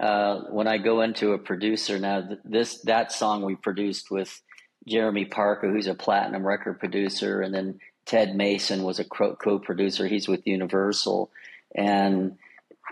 Uh, 0.00 0.42
when 0.50 0.66
I 0.66 0.78
go 0.78 1.02
into 1.02 1.32
a 1.32 1.38
producer 1.38 1.98
now, 1.98 2.28
this 2.44 2.80
that 2.82 3.12
song 3.12 3.42
we 3.42 3.54
produced 3.54 4.10
with 4.10 4.42
Jeremy 4.86 5.24
Parker, 5.24 5.70
who's 5.70 5.86
a 5.86 5.94
platinum 5.94 6.46
record 6.46 6.78
producer, 6.78 7.40
and 7.40 7.54
then 7.54 7.78
Ted 8.04 8.36
Mason 8.36 8.82
was 8.82 8.98
a 8.98 9.04
co-producer. 9.04 10.06
He's 10.06 10.28
with 10.28 10.46
Universal, 10.46 11.30
and 11.74 12.36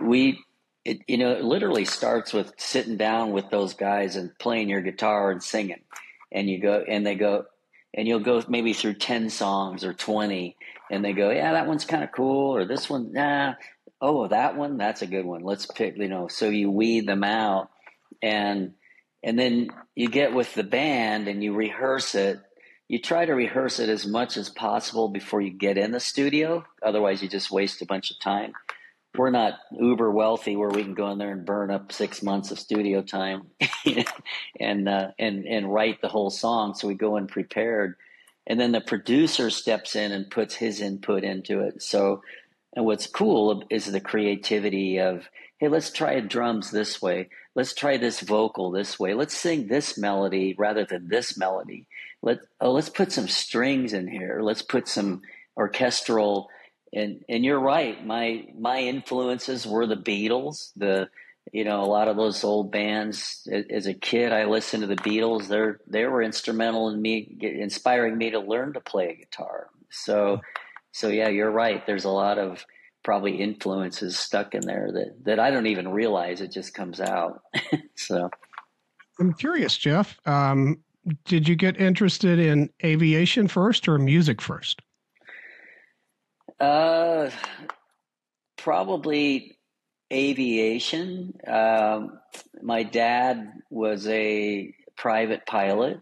we 0.02 0.38
it, 0.84 1.00
you 1.06 1.18
know 1.18 1.32
it 1.32 1.44
literally 1.44 1.84
starts 1.84 2.32
with 2.32 2.52
sitting 2.56 2.96
down 2.96 3.32
with 3.32 3.50
those 3.50 3.74
guys 3.74 4.16
and 4.16 4.36
playing 4.38 4.68
your 4.68 4.80
guitar 4.80 5.30
and 5.30 5.42
singing 5.42 5.80
and 6.34 6.50
you 6.50 6.58
go 6.60 6.84
and 6.86 7.06
they 7.06 7.14
go 7.14 7.46
and 7.94 8.06
you'll 8.06 8.20
go 8.20 8.42
maybe 8.48 8.72
through 8.72 8.94
10 8.94 9.30
songs 9.30 9.84
or 9.84 9.94
20 9.94 10.56
and 10.90 11.04
they 11.04 11.12
go 11.12 11.30
yeah 11.30 11.52
that 11.52 11.66
one's 11.66 11.84
kind 11.84 12.04
of 12.04 12.12
cool 12.12 12.56
or 12.56 12.64
this 12.64 12.88
one 12.88 13.12
nah. 13.12 13.54
Oh 14.00 14.28
that 14.28 14.56
one? 14.56 14.76
That's 14.76 15.00
a 15.00 15.06
good 15.06 15.24
one. 15.24 15.42
Let's 15.42 15.66
pick 15.66 15.96
you 15.96 16.08
know 16.08 16.28
so 16.28 16.50
you 16.50 16.70
weed 16.70 17.06
them 17.06 17.24
out. 17.24 17.70
And 18.22 18.74
and 19.22 19.38
then 19.38 19.70
you 19.94 20.08
get 20.08 20.34
with 20.34 20.52
the 20.54 20.62
band 20.62 21.28
and 21.28 21.42
you 21.42 21.54
rehearse 21.54 22.14
it. 22.14 22.38
You 22.86 23.00
try 23.00 23.24
to 23.24 23.32
rehearse 23.32 23.80
it 23.80 23.88
as 23.88 24.06
much 24.06 24.36
as 24.36 24.50
possible 24.50 25.08
before 25.08 25.40
you 25.40 25.50
get 25.50 25.78
in 25.78 25.90
the 25.90 26.00
studio. 26.00 26.64
Otherwise 26.82 27.22
you 27.22 27.28
just 27.28 27.50
waste 27.50 27.80
a 27.80 27.86
bunch 27.86 28.10
of 28.10 28.20
time. 28.20 28.52
We're 29.16 29.30
not 29.30 29.54
uber 29.70 30.10
wealthy 30.10 30.56
where 30.56 30.68
we 30.68 30.82
can 30.82 30.94
go 30.94 31.08
in 31.10 31.18
there 31.18 31.30
and 31.30 31.46
burn 31.46 31.70
up 31.70 31.92
six 31.92 32.22
months 32.22 32.50
of 32.50 32.58
studio 32.58 33.00
time 33.00 33.46
and 34.60 34.88
uh, 34.88 35.12
and 35.18 35.46
and 35.46 35.72
write 35.72 36.02
the 36.02 36.08
whole 36.08 36.30
song. 36.30 36.74
So 36.74 36.88
we 36.88 36.94
go 36.94 37.16
in 37.16 37.28
prepared, 37.28 37.94
and 38.46 38.60
then 38.60 38.72
the 38.72 38.80
producer 38.80 39.50
steps 39.50 39.96
in 39.96 40.12
and 40.12 40.30
puts 40.30 40.56
his 40.56 40.80
input 40.80 41.24
into 41.24 41.60
it. 41.60 41.82
So, 41.82 42.22
and 42.74 42.84
what's 42.84 43.06
cool 43.06 43.64
is 43.70 43.86
the 43.86 44.00
creativity 44.00 44.98
of 44.98 45.28
hey, 45.58 45.68
let's 45.68 45.90
try 45.90 46.18
drums 46.20 46.70
this 46.70 47.00
way. 47.00 47.28
Let's 47.54 47.74
try 47.74 47.96
this 47.96 48.20
vocal 48.20 48.70
this 48.70 48.98
way. 48.98 49.14
Let's 49.14 49.34
sing 49.34 49.68
this 49.68 49.96
melody 49.96 50.54
rather 50.58 50.84
than 50.84 51.08
this 51.08 51.38
melody. 51.38 51.86
Let 52.22 52.40
oh, 52.60 52.72
let's 52.72 52.88
put 52.88 53.12
some 53.12 53.28
strings 53.28 53.92
in 53.92 54.08
here. 54.08 54.40
Let's 54.42 54.62
put 54.62 54.88
some 54.88 55.22
orchestral 55.56 56.48
and 56.92 57.24
and 57.28 57.44
you're 57.44 57.60
right. 57.60 58.04
My 58.04 58.46
my 58.58 58.80
influences 58.80 59.66
were 59.66 59.86
the 59.86 59.96
Beatles. 59.96 60.72
The 60.76 61.08
you 61.52 61.64
know 61.64 61.82
a 61.82 61.86
lot 61.86 62.08
of 62.08 62.16
those 62.16 62.42
old 62.44 62.72
bands. 62.72 63.46
As 63.70 63.86
a 63.86 63.94
kid, 63.94 64.32
I 64.32 64.44
listened 64.44 64.82
to 64.82 64.86
the 64.86 64.96
Beatles. 64.96 65.48
They're 65.48 65.80
they 65.86 66.04
were 66.04 66.22
instrumental 66.22 66.88
in 66.88 67.00
me 67.00 67.36
inspiring 67.40 68.16
me 68.16 68.30
to 68.30 68.40
learn 68.40 68.72
to 68.74 68.80
play 68.80 69.10
a 69.10 69.16
guitar. 69.16 69.68
So 69.90 70.40
so 70.92 71.08
yeah, 71.08 71.28
you're 71.28 71.50
right. 71.50 71.84
There's 71.86 72.04
a 72.04 72.10
lot 72.10 72.38
of 72.38 72.64
probably 73.02 73.36
influences 73.36 74.18
stuck 74.18 74.54
in 74.54 74.66
there 74.66 74.90
that 74.92 75.24
that 75.24 75.38
I 75.38 75.50
don't 75.50 75.66
even 75.66 75.88
realize. 75.88 76.40
It 76.40 76.52
just 76.52 76.74
comes 76.74 77.00
out. 77.00 77.42
so 77.94 78.30
I'm 79.20 79.32
curious, 79.34 79.76
Jeff. 79.76 80.18
Um, 80.26 80.78
did 81.24 81.48
you 81.48 81.54
get 81.54 81.80
interested 81.80 82.38
in 82.38 82.70
aviation 82.82 83.48
first 83.48 83.88
or 83.88 83.98
music 83.98 84.40
first? 84.40 84.80
Uh, 86.58 87.30
probably 88.56 89.58
aviation. 90.12 91.34
Um, 91.46 92.18
my 92.62 92.82
dad 92.82 93.52
was 93.70 94.06
a 94.08 94.74
private 94.96 95.46
pilot, 95.46 96.00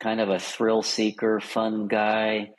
kind 0.00 0.20
of 0.20 0.28
a 0.28 0.38
thrill 0.38 0.82
seeker, 0.82 1.40
fun 1.40 1.88
guy. 1.88 2.52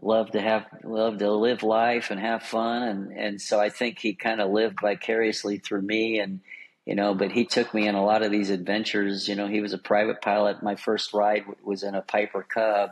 Loved 0.00 0.34
to 0.34 0.40
have, 0.40 0.64
loved 0.84 1.18
to 1.18 1.32
live 1.32 1.64
life 1.64 2.12
and 2.12 2.20
have 2.20 2.44
fun, 2.44 2.84
and 2.84 3.10
and 3.10 3.40
so 3.42 3.58
I 3.58 3.68
think 3.68 3.98
he 3.98 4.14
kind 4.14 4.40
of 4.40 4.48
lived 4.48 4.78
vicariously 4.80 5.58
through 5.58 5.82
me, 5.82 6.20
and 6.20 6.38
you 6.86 6.94
know. 6.94 7.14
But 7.14 7.32
he 7.32 7.44
took 7.44 7.74
me 7.74 7.88
on 7.88 7.96
a 7.96 8.04
lot 8.04 8.22
of 8.22 8.30
these 8.30 8.50
adventures. 8.50 9.26
You 9.26 9.34
know, 9.34 9.48
he 9.48 9.60
was 9.60 9.72
a 9.72 9.78
private 9.78 10.22
pilot. 10.22 10.62
My 10.62 10.76
first 10.76 11.12
ride 11.12 11.46
was 11.64 11.82
in 11.82 11.96
a 11.96 12.00
Piper 12.00 12.44
Cub 12.48 12.90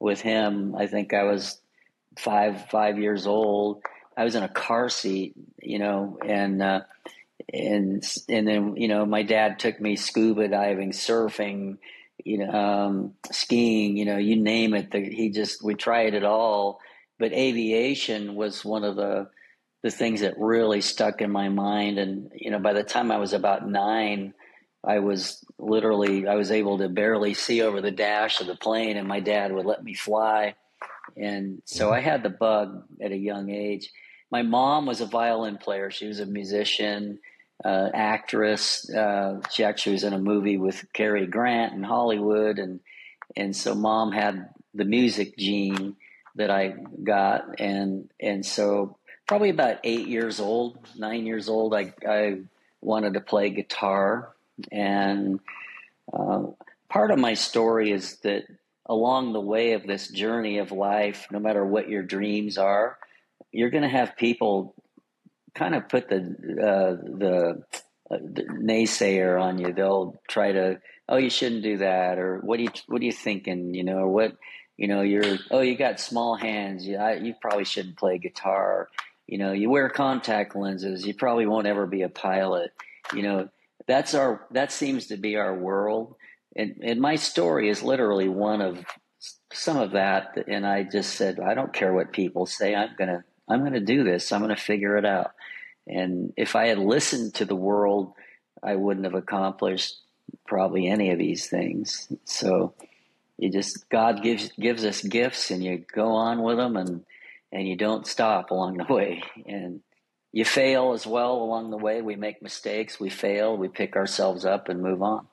with 0.00 0.22
him. 0.22 0.74
I 0.74 0.86
think 0.86 1.12
I 1.12 1.24
was 1.24 1.60
five 2.18 2.70
five 2.70 2.98
years 2.98 3.26
old. 3.26 3.82
I 4.18 4.24
was 4.24 4.34
in 4.34 4.42
a 4.42 4.48
car 4.48 4.88
seat, 4.88 5.34
you 5.62 5.78
know, 5.78 6.18
and 6.26 6.60
uh, 6.60 6.80
and 7.54 8.04
and 8.28 8.48
then 8.48 8.76
you 8.76 8.88
know 8.88 9.06
my 9.06 9.22
dad 9.22 9.60
took 9.60 9.80
me 9.80 9.94
scuba 9.94 10.48
diving, 10.48 10.90
surfing, 10.90 11.78
you 12.24 12.38
know, 12.38 12.50
um, 12.50 13.14
skiing, 13.30 13.96
you 13.96 14.04
know, 14.04 14.16
you 14.16 14.34
name 14.34 14.74
it. 14.74 14.90
The, 14.90 15.08
he 15.08 15.30
just 15.30 15.62
we 15.62 15.74
tried 15.74 16.14
it 16.14 16.24
all, 16.24 16.80
but 17.20 17.32
aviation 17.32 18.34
was 18.34 18.64
one 18.64 18.82
of 18.82 18.96
the 18.96 19.28
the 19.84 19.92
things 19.92 20.22
that 20.22 20.34
really 20.36 20.80
stuck 20.80 21.22
in 21.22 21.30
my 21.30 21.48
mind. 21.48 22.00
And 22.00 22.32
you 22.34 22.50
know, 22.50 22.58
by 22.58 22.72
the 22.72 22.82
time 22.82 23.12
I 23.12 23.18
was 23.18 23.34
about 23.34 23.68
nine, 23.68 24.34
I 24.82 24.98
was 24.98 25.44
literally 25.60 26.26
I 26.26 26.34
was 26.34 26.50
able 26.50 26.78
to 26.78 26.88
barely 26.88 27.34
see 27.34 27.62
over 27.62 27.80
the 27.80 27.92
dash 27.92 28.40
of 28.40 28.48
the 28.48 28.56
plane, 28.56 28.96
and 28.96 29.06
my 29.06 29.20
dad 29.20 29.52
would 29.52 29.64
let 29.64 29.84
me 29.84 29.94
fly 29.94 30.56
and 31.16 31.62
so 31.64 31.92
I 31.92 32.00
had 32.00 32.22
the 32.22 32.30
bug 32.30 32.84
at 33.00 33.12
a 33.12 33.16
young 33.16 33.50
age. 33.50 33.90
My 34.30 34.42
mom 34.42 34.86
was 34.86 35.00
a 35.00 35.06
violin 35.06 35.58
player. 35.58 35.90
She 35.90 36.06
was 36.06 36.20
a 36.20 36.26
musician, 36.26 37.18
uh, 37.64 37.88
actress. 37.94 38.88
Uh, 38.90 39.40
she 39.50 39.64
actually 39.64 39.92
was 39.92 40.04
in 40.04 40.12
a 40.12 40.18
movie 40.18 40.58
with 40.58 40.84
Cary 40.92 41.26
Grant 41.26 41.72
in 41.72 41.82
Hollywood, 41.82 42.58
and 42.58 42.80
and 43.36 43.54
so 43.54 43.74
mom 43.74 44.12
had 44.12 44.50
the 44.74 44.84
music 44.84 45.36
gene 45.36 45.96
that 46.36 46.50
I 46.50 46.74
got, 47.02 47.60
and 47.60 48.10
and 48.20 48.44
so 48.44 48.96
probably 49.26 49.50
about 49.50 49.78
eight 49.84 50.06
years 50.06 50.40
old, 50.40 50.78
nine 50.96 51.26
years 51.26 51.48
old, 51.48 51.74
I 51.74 51.92
I 52.06 52.40
wanted 52.80 53.14
to 53.14 53.20
play 53.20 53.50
guitar, 53.50 54.34
and 54.70 55.40
uh, 56.12 56.42
part 56.88 57.10
of 57.10 57.18
my 57.18 57.34
story 57.34 57.90
is 57.90 58.16
that 58.18 58.44
along 58.86 59.32
the 59.32 59.40
way 59.40 59.72
of 59.72 59.86
this 59.86 60.08
journey 60.08 60.58
of 60.58 60.72
life, 60.72 61.26
no 61.30 61.38
matter 61.38 61.64
what 61.64 61.88
your 61.88 62.02
dreams 62.02 62.56
are, 62.56 62.98
you're 63.52 63.70
going 63.70 63.82
to 63.82 63.88
have 63.88 64.16
people 64.16 64.74
kind 65.54 65.74
of 65.74 65.88
put 65.88 66.08
the 66.08 66.16
uh, 66.16 66.96
the, 67.18 67.62
uh, 68.10 68.18
the, 68.20 68.42
naysayer 68.44 69.40
on 69.40 69.58
you. 69.58 69.72
They'll 69.72 70.20
try 70.28 70.52
to, 70.52 70.80
oh, 71.08 71.16
you 71.16 71.30
shouldn't 71.30 71.62
do 71.62 71.78
that, 71.78 72.18
or 72.18 72.38
what 72.38 72.58
do 72.58 72.64
you 72.64 72.70
what 72.86 73.02
are 73.02 73.04
you 73.04 73.12
thinking? 73.12 73.74
You 73.74 73.84
know, 73.84 73.98
or 73.98 74.08
what 74.08 74.36
you 74.76 74.88
know, 74.88 75.02
you're 75.02 75.38
oh, 75.50 75.60
you 75.60 75.76
got 75.76 76.00
small 76.00 76.36
hands. 76.36 76.86
You 76.86 76.98
I, 76.98 77.14
you 77.14 77.34
probably 77.40 77.64
shouldn't 77.64 77.96
play 77.96 78.18
guitar. 78.18 78.88
You 79.26 79.38
know, 79.38 79.52
you 79.52 79.68
wear 79.70 79.90
contact 79.90 80.56
lenses. 80.56 81.06
You 81.06 81.14
probably 81.14 81.46
won't 81.46 81.66
ever 81.66 81.86
be 81.86 82.02
a 82.02 82.08
pilot. 82.08 82.72
You 83.14 83.22
know, 83.22 83.48
that's 83.86 84.14
our 84.14 84.46
that 84.52 84.72
seems 84.72 85.06
to 85.08 85.16
be 85.16 85.36
our 85.36 85.54
world 85.54 86.14
and, 86.58 86.80
and 86.82 87.00
my 87.00 87.14
story 87.14 87.68
is 87.68 87.82
literally 87.82 88.28
one 88.28 88.60
of 88.60 88.84
some 89.52 89.76
of 89.76 89.92
that, 89.92 90.36
and 90.48 90.66
I 90.66 90.82
just 90.82 91.14
said, 91.14 91.40
I 91.40 91.54
don't 91.54 91.72
care 91.72 91.92
what 91.92 92.12
people 92.12 92.46
say. 92.46 92.74
I'm 92.74 92.90
gonna 92.98 93.24
I'm 93.48 93.62
gonna 93.64 93.80
do 93.80 94.04
this. 94.04 94.32
I'm 94.32 94.40
gonna 94.40 94.56
figure 94.56 94.96
it 94.96 95.04
out. 95.04 95.32
And 95.86 96.32
if 96.36 96.54
I 96.54 96.66
had 96.66 96.78
listened 96.78 97.34
to 97.34 97.44
the 97.44 97.56
world, 97.56 98.12
I 98.62 98.76
wouldn't 98.76 99.06
have 99.06 99.14
accomplished 99.14 99.96
probably 100.46 100.86
any 100.86 101.10
of 101.10 101.18
these 101.18 101.46
things. 101.46 102.12
So 102.24 102.74
you 103.38 103.50
just 103.50 103.88
God 103.88 104.22
gives 104.22 104.50
gives 104.52 104.84
us 104.84 105.02
gifts, 105.02 105.50
and 105.50 105.62
you 105.62 105.84
go 105.94 106.12
on 106.12 106.42
with 106.42 106.56
them, 106.56 106.76
and 106.76 107.04
and 107.52 107.66
you 107.66 107.76
don't 107.76 108.06
stop 108.06 108.50
along 108.50 108.76
the 108.76 108.92
way. 108.92 109.22
And 109.46 109.80
you 110.32 110.44
fail 110.44 110.92
as 110.92 111.06
well 111.06 111.36
along 111.36 111.70
the 111.70 111.78
way. 111.78 112.02
We 112.02 112.16
make 112.16 112.42
mistakes, 112.42 113.00
we 113.00 113.08
fail, 113.08 113.56
we 113.56 113.68
pick 113.68 113.96
ourselves 113.96 114.44
up, 114.44 114.68
and 114.68 114.82
move 114.82 115.02
on. 115.02 115.26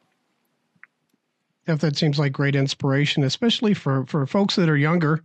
If 1.67 1.79
that 1.79 1.97
seems 1.97 2.19
like 2.19 2.31
great 2.31 2.55
inspiration, 2.55 3.23
especially 3.23 3.73
for 3.73 4.05
for 4.05 4.25
folks 4.25 4.55
that 4.55 4.69
are 4.69 4.77
younger. 4.77 5.23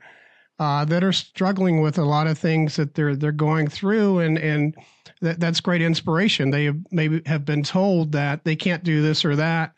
Uh, 0.60 0.84
that 0.84 1.02
are 1.02 1.10
struggling 1.10 1.80
with 1.80 1.96
a 1.96 2.04
lot 2.04 2.26
of 2.26 2.38
things 2.38 2.76
that 2.76 2.94
they're 2.94 3.16
they're 3.16 3.32
going 3.32 3.66
through, 3.66 4.18
and 4.18 4.36
and 4.36 4.76
that, 5.22 5.40
that's 5.40 5.58
great 5.58 5.80
inspiration. 5.80 6.50
They 6.50 6.66
have 6.66 6.76
maybe 6.90 7.22
have 7.24 7.46
been 7.46 7.62
told 7.62 8.12
that 8.12 8.44
they 8.44 8.56
can't 8.56 8.84
do 8.84 9.00
this 9.00 9.24
or 9.24 9.36
that, 9.36 9.72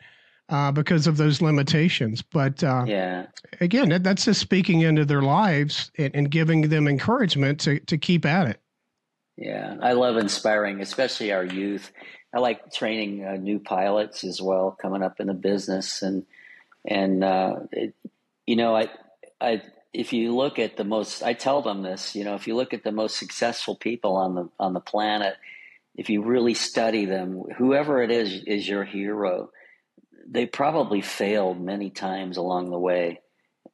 uh, 0.49 0.73
because 0.73 1.07
of 1.07 1.15
those 1.15 1.41
limitations. 1.41 2.21
But 2.21 2.65
uh, 2.65 2.83
yeah, 2.85 3.27
again, 3.61 3.87
that, 3.89 4.03
that's 4.03 4.25
just 4.25 4.41
speaking 4.41 4.81
into 4.81 5.05
their 5.05 5.21
lives 5.21 5.89
and, 5.97 6.13
and, 6.13 6.29
giving 6.29 6.67
them 6.67 6.89
encouragement 6.89 7.61
to 7.61 7.79
to 7.79 7.97
keep 7.97 8.25
at 8.25 8.47
it. 8.47 8.59
Yeah, 9.37 9.77
I 9.81 9.93
love 9.93 10.17
inspiring, 10.17 10.81
especially 10.81 11.31
our 11.31 11.45
youth. 11.45 11.93
I 12.35 12.39
like 12.39 12.73
training 12.73 13.23
uh, 13.23 13.37
new 13.37 13.59
pilots 13.59 14.25
as 14.25 14.41
well, 14.41 14.77
coming 14.79 15.01
up 15.01 15.21
in 15.21 15.27
the 15.27 15.33
business, 15.33 16.01
and 16.01 16.25
and 16.85 17.23
uh, 17.23 17.59
it, 17.71 17.95
you 18.45 18.57
know, 18.57 18.75
I 18.75 18.89
I 19.39 19.61
if 19.93 20.13
you 20.13 20.35
look 20.35 20.59
at 20.59 20.77
the 20.77 20.83
most, 20.83 21.23
I 21.23 21.33
tell 21.33 21.61
them 21.61 21.83
this, 21.83 22.15
you 22.15 22.23
know, 22.23 22.35
if 22.35 22.47
you 22.47 22.55
look 22.55 22.73
at 22.73 22.83
the 22.83 22.91
most 22.91 23.17
successful 23.17 23.75
people 23.75 24.15
on 24.15 24.35
the 24.35 24.49
on 24.59 24.73
the 24.73 24.79
planet, 24.79 25.35
if 25.95 26.09
you 26.09 26.23
really 26.23 26.53
study 26.53 27.05
them, 27.05 27.43
whoever 27.57 28.01
it 28.01 28.11
is 28.11 28.43
is 28.45 28.67
your 28.67 28.83
hero 28.83 29.49
they 30.27 30.45
probably 30.45 31.01
failed 31.01 31.61
many 31.61 31.89
times 31.89 32.37
along 32.37 32.69
the 32.69 32.79
way. 32.79 33.21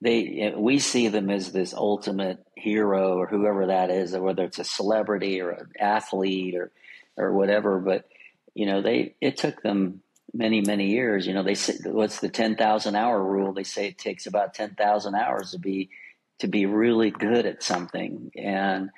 They 0.01 0.53
we 0.55 0.79
see 0.79 1.09
them 1.09 1.29
as 1.29 1.51
this 1.51 1.73
ultimate 1.73 2.45
hero 2.55 3.17
or 3.17 3.27
whoever 3.27 3.67
that 3.67 3.89
is, 3.89 4.13
or 4.13 4.21
whether 4.21 4.45
it's 4.45 4.59
a 4.59 4.63
celebrity 4.63 5.41
or 5.41 5.51
an 5.51 5.71
athlete 5.79 6.55
or 6.55 6.71
or 7.17 7.33
whatever. 7.33 7.79
But 7.79 8.05
you 8.53 8.65
know, 8.65 8.81
they 8.81 9.15
it 9.19 9.37
took 9.37 9.61
them 9.61 10.01
many 10.33 10.61
many 10.61 10.91
years. 10.91 11.27
You 11.27 11.33
know, 11.33 11.43
they 11.43 11.55
say 11.55 11.77
what's 11.83 12.19
the 12.19 12.29
ten 12.29 12.55
thousand 12.55 12.95
hour 12.95 13.21
rule? 13.21 13.51
They 13.51 13.63
say 13.63 13.87
it 13.87 13.97
takes 13.97 14.25
about 14.25 14.53
ten 14.53 14.75
thousand 14.75 15.15
hours 15.15 15.51
to 15.51 15.59
be 15.59 15.89
to 16.39 16.47
be 16.47 16.65
really 16.65 17.11
good 17.11 17.45
at 17.45 17.63
something, 17.63 18.31
and 18.35 18.89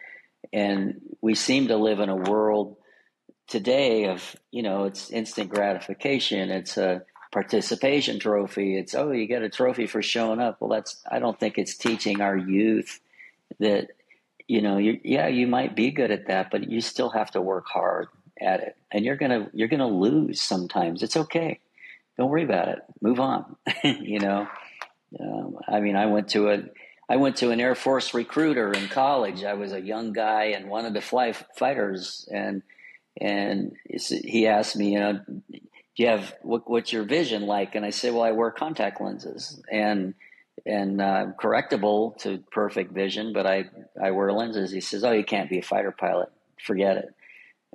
and 0.54 1.02
we 1.22 1.36
seem 1.36 1.68
to 1.68 1.78
live 1.78 2.00
in 2.00 2.10
a 2.10 2.16
world 2.16 2.78
today 3.48 4.06
of 4.06 4.36
you 4.52 4.64
know 4.64 4.86
it's 4.86 5.12
instant 5.12 5.50
gratification. 5.50 6.50
It's 6.50 6.78
a 6.78 7.04
participation 7.32 8.20
trophy. 8.20 8.78
It's 8.78 8.96
oh, 8.96 9.12
you 9.12 9.26
get 9.28 9.42
a 9.42 9.50
trophy 9.50 9.88
for 9.88 10.02
showing 10.02 10.40
up. 10.40 10.58
Well, 10.60 10.70
that's 10.70 11.02
I 11.10 11.20
don't 11.20 11.40
think 11.40 11.58
it's 11.58 11.76
teaching 11.76 12.22
our 12.22 12.38
youth 12.38 13.00
that 13.60 13.90
you 14.52 14.62
know, 14.62 14.78
you, 14.78 15.00
yeah, 15.06 15.30
you 15.30 15.48
might 15.48 15.78
be 15.78 15.92
good 15.92 16.12
at 16.12 16.28
that, 16.28 16.52
but 16.52 16.70
you 16.70 16.82
still 16.82 17.10
have 17.12 17.32
to 17.32 17.42
work 17.42 17.68
hard 17.68 18.10
at 18.38 18.60
it, 18.60 18.76
and 18.92 19.06
you're 19.06 19.16
gonna 19.16 19.50
you're 19.54 19.70
gonna 19.70 19.88
lose 19.88 20.42
sometimes. 20.42 21.04
It's 21.04 21.16
okay. 21.16 21.62
Don't 22.18 22.30
worry 22.30 22.44
about 22.44 22.68
it. 22.68 22.80
Move 23.02 23.22
on. 23.22 23.56
you 23.86 24.20
know, 24.20 24.48
um, 25.18 25.56
I 25.70 25.80
mean, 25.80 25.96
I 25.96 26.08
went 26.08 26.28
to 26.32 26.50
a 26.50 26.64
I 27.12 27.18
went 27.18 27.36
to 27.38 27.52
an 27.52 27.60
Air 27.60 27.76
Force 27.76 28.14
recruiter 28.14 28.72
in 28.72 28.88
college. 28.88 29.44
I 29.44 29.56
was 29.56 29.74
a 29.74 29.82
young 29.82 30.14
guy 30.14 30.54
and 30.56 30.70
wanted 30.70 30.94
to 30.94 31.02
fly 31.02 31.34
fighters, 31.34 32.26
and 32.32 32.62
and 33.20 33.76
he 33.86 34.48
asked 34.48 34.78
me, 34.78 34.94
you 34.94 35.00
know, 35.02 35.20
do 35.52 35.60
you 35.98 36.08
have 36.08 36.34
what, 36.42 36.70
what's 36.70 36.94
your 36.94 37.04
vision 37.04 37.48
like? 37.48 37.76
And 37.76 37.86
I 37.86 37.90
say, 37.90 38.12
well, 38.12 38.24
I 38.24 38.32
wear 38.32 38.50
contact 38.50 39.02
lenses 39.02 39.62
and 39.70 40.14
and 40.66 41.02
uh, 41.02 41.28
correctable 41.38 42.18
to 42.20 42.38
perfect 42.50 42.94
vision, 42.94 43.34
but 43.34 43.46
I 43.46 43.66
I 44.02 44.12
wear 44.12 44.32
lenses. 44.32 44.72
He 44.72 44.80
says, 44.80 45.04
oh, 45.04 45.12
you 45.12 45.26
can't 45.26 45.50
be 45.50 45.60
a 45.60 45.64
fighter 45.64 45.92
pilot. 45.92 46.32
Forget 46.66 46.96
it. 46.96 47.14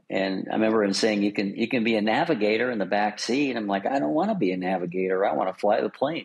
And 0.09 0.49
I 0.51 0.55
remember 0.55 0.83
him 0.83 0.95
saying, 0.95 1.23
you 1.23 1.33
can 1.33 1.55
you 1.57 1.69
can 1.69 1.85
be 1.85 1.97
a 1.97 2.01
navigator 2.01 2.71
in 2.71 2.79
the 2.79 2.87
back 2.87 3.19
seat. 3.19 3.55
I'm 3.55 3.67
like, 3.67 3.85
I 3.85 3.99
don't 3.99 4.15
want 4.15 4.31
to 4.31 4.35
be 4.35 4.53
a 4.53 4.57
navigator. 4.57 5.27
I 5.27 5.35
want 5.35 5.55
to 5.55 5.61
fly 5.61 5.83
the 5.83 5.91
plane. 5.91 6.25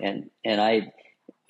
And 0.00 0.30
and 0.42 0.58
I, 0.58 0.94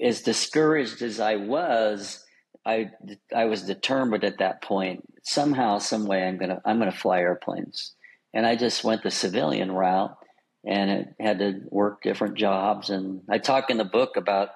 as 0.02 0.22
discouraged 0.22 1.02
as 1.02 1.20
I 1.20 1.36
was, 1.36 2.24
I 2.64 2.90
I 3.34 3.46
was 3.46 3.62
determined 3.62 4.24
at 4.24 4.38
that 4.38 4.62
point. 4.62 5.02
Somehow, 5.22 5.78
some 5.78 6.06
way, 6.06 6.24
I'm 6.24 6.38
gonna 6.38 6.60
I'm 6.64 6.78
gonna 6.78 6.92
fly 6.92 7.20
airplanes 7.20 7.94
and 8.32 8.46
I 8.46 8.56
just 8.56 8.84
went 8.84 9.02
the 9.02 9.10
civilian 9.10 9.72
route 9.72 10.16
and 10.64 10.90
it 10.90 11.14
had 11.18 11.38
to 11.38 11.60
work 11.70 12.02
different 12.02 12.36
jobs. 12.36 12.90
And 12.90 13.22
I 13.28 13.38
talk 13.38 13.70
in 13.70 13.78
the 13.78 13.84
book 13.84 14.16
about, 14.16 14.50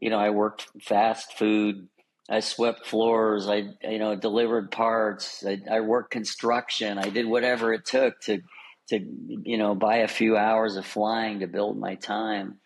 you 0.00 0.10
know, 0.10 0.18
I 0.18 0.30
worked 0.30 0.68
fast 0.82 1.36
food, 1.38 1.88
I 2.28 2.40
swept 2.40 2.86
floors, 2.86 3.48
I, 3.48 3.70
you 3.82 3.98
know, 3.98 4.14
delivered 4.14 4.70
parts, 4.70 5.44
I, 5.46 5.60
I 5.70 5.80
worked 5.80 6.10
construction, 6.10 6.98
I 6.98 7.08
did 7.08 7.26
whatever 7.26 7.72
it 7.72 7.86
took 7.86 8.20
to, 8.22 8.42
to, 8.90 9.00
you 9.42 9.56
know, 9.56 9.74
buy 9.74 9.98
a 9.98 10.08
few 10.08 10.36
hours 10.36 10.76
of 10.76 10.86
flying 10.86 11.40
to 11.40 11.46
build 11.46 11.78
my 11.78 11.94
time. 11.94 12.58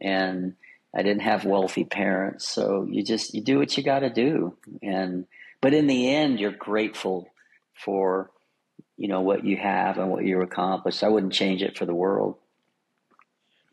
And 0.00 0.54
I 0.94 1.02
didn't 1.02 1.22
have 1.22 1.44
wealthy 1.44 1.84
parents. 1.84 2.48
So 2.48 2.86
you 2.90 3.04
just, 3.04 3.34
you 3.34 3.42
do 3.42 3.58
what 3.58 3.76
you 3.76 3.82
got 3.82 4.00
to 4.00 4.10
do. 4.10 4.56
And, 4.82 5.26
but 5.60 5.74
in 5.74 5.86
the 5.86 6.14
end, 6.14 6.40
you're 6.40 6.50
grateful 6.50 7.28
for 7.74 8.30
you 9.00 9.08
know 9.08 9.22
what 9.22 9.46
you 9.46 9.56
have 9.56 9.96
and 9.96 10.10
what 10.10 10.24
you 10.24 10.42
accomplished. 10.42 11.02
I 11.02 11.08
wouldn't 11.08 11.32
change 11.32 11.62
it 11.62 11.78
for 11.78 11.86
the 11.86 11.94
world. 11.94 12.36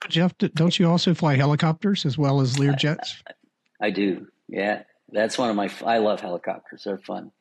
Jeff, 0.08 0.38
don't 0.38 0.80
you 0.80 0.89
also 0.89 1.13
fly 1.13 1.36
helicopters 1.36 2.06
as 2.06 2.17
well 2.17 2.39
as 2.39 2.58
Lear 2.58 2.73
jets? 2.73 3.21
I, 3.27 3.34
I 3.88 3.89
do. 3.91 4.27
Yeah, 4.47 4.84
that's 5.12 5.38
one 5.38 5.49
of 5.49 5.58
my. 5.58 5.69
I 5.86 5.97
love 5.97 6.21
helicopters. 6.21 6.86
They're 6.86 6.97
fun. 6.97 7.34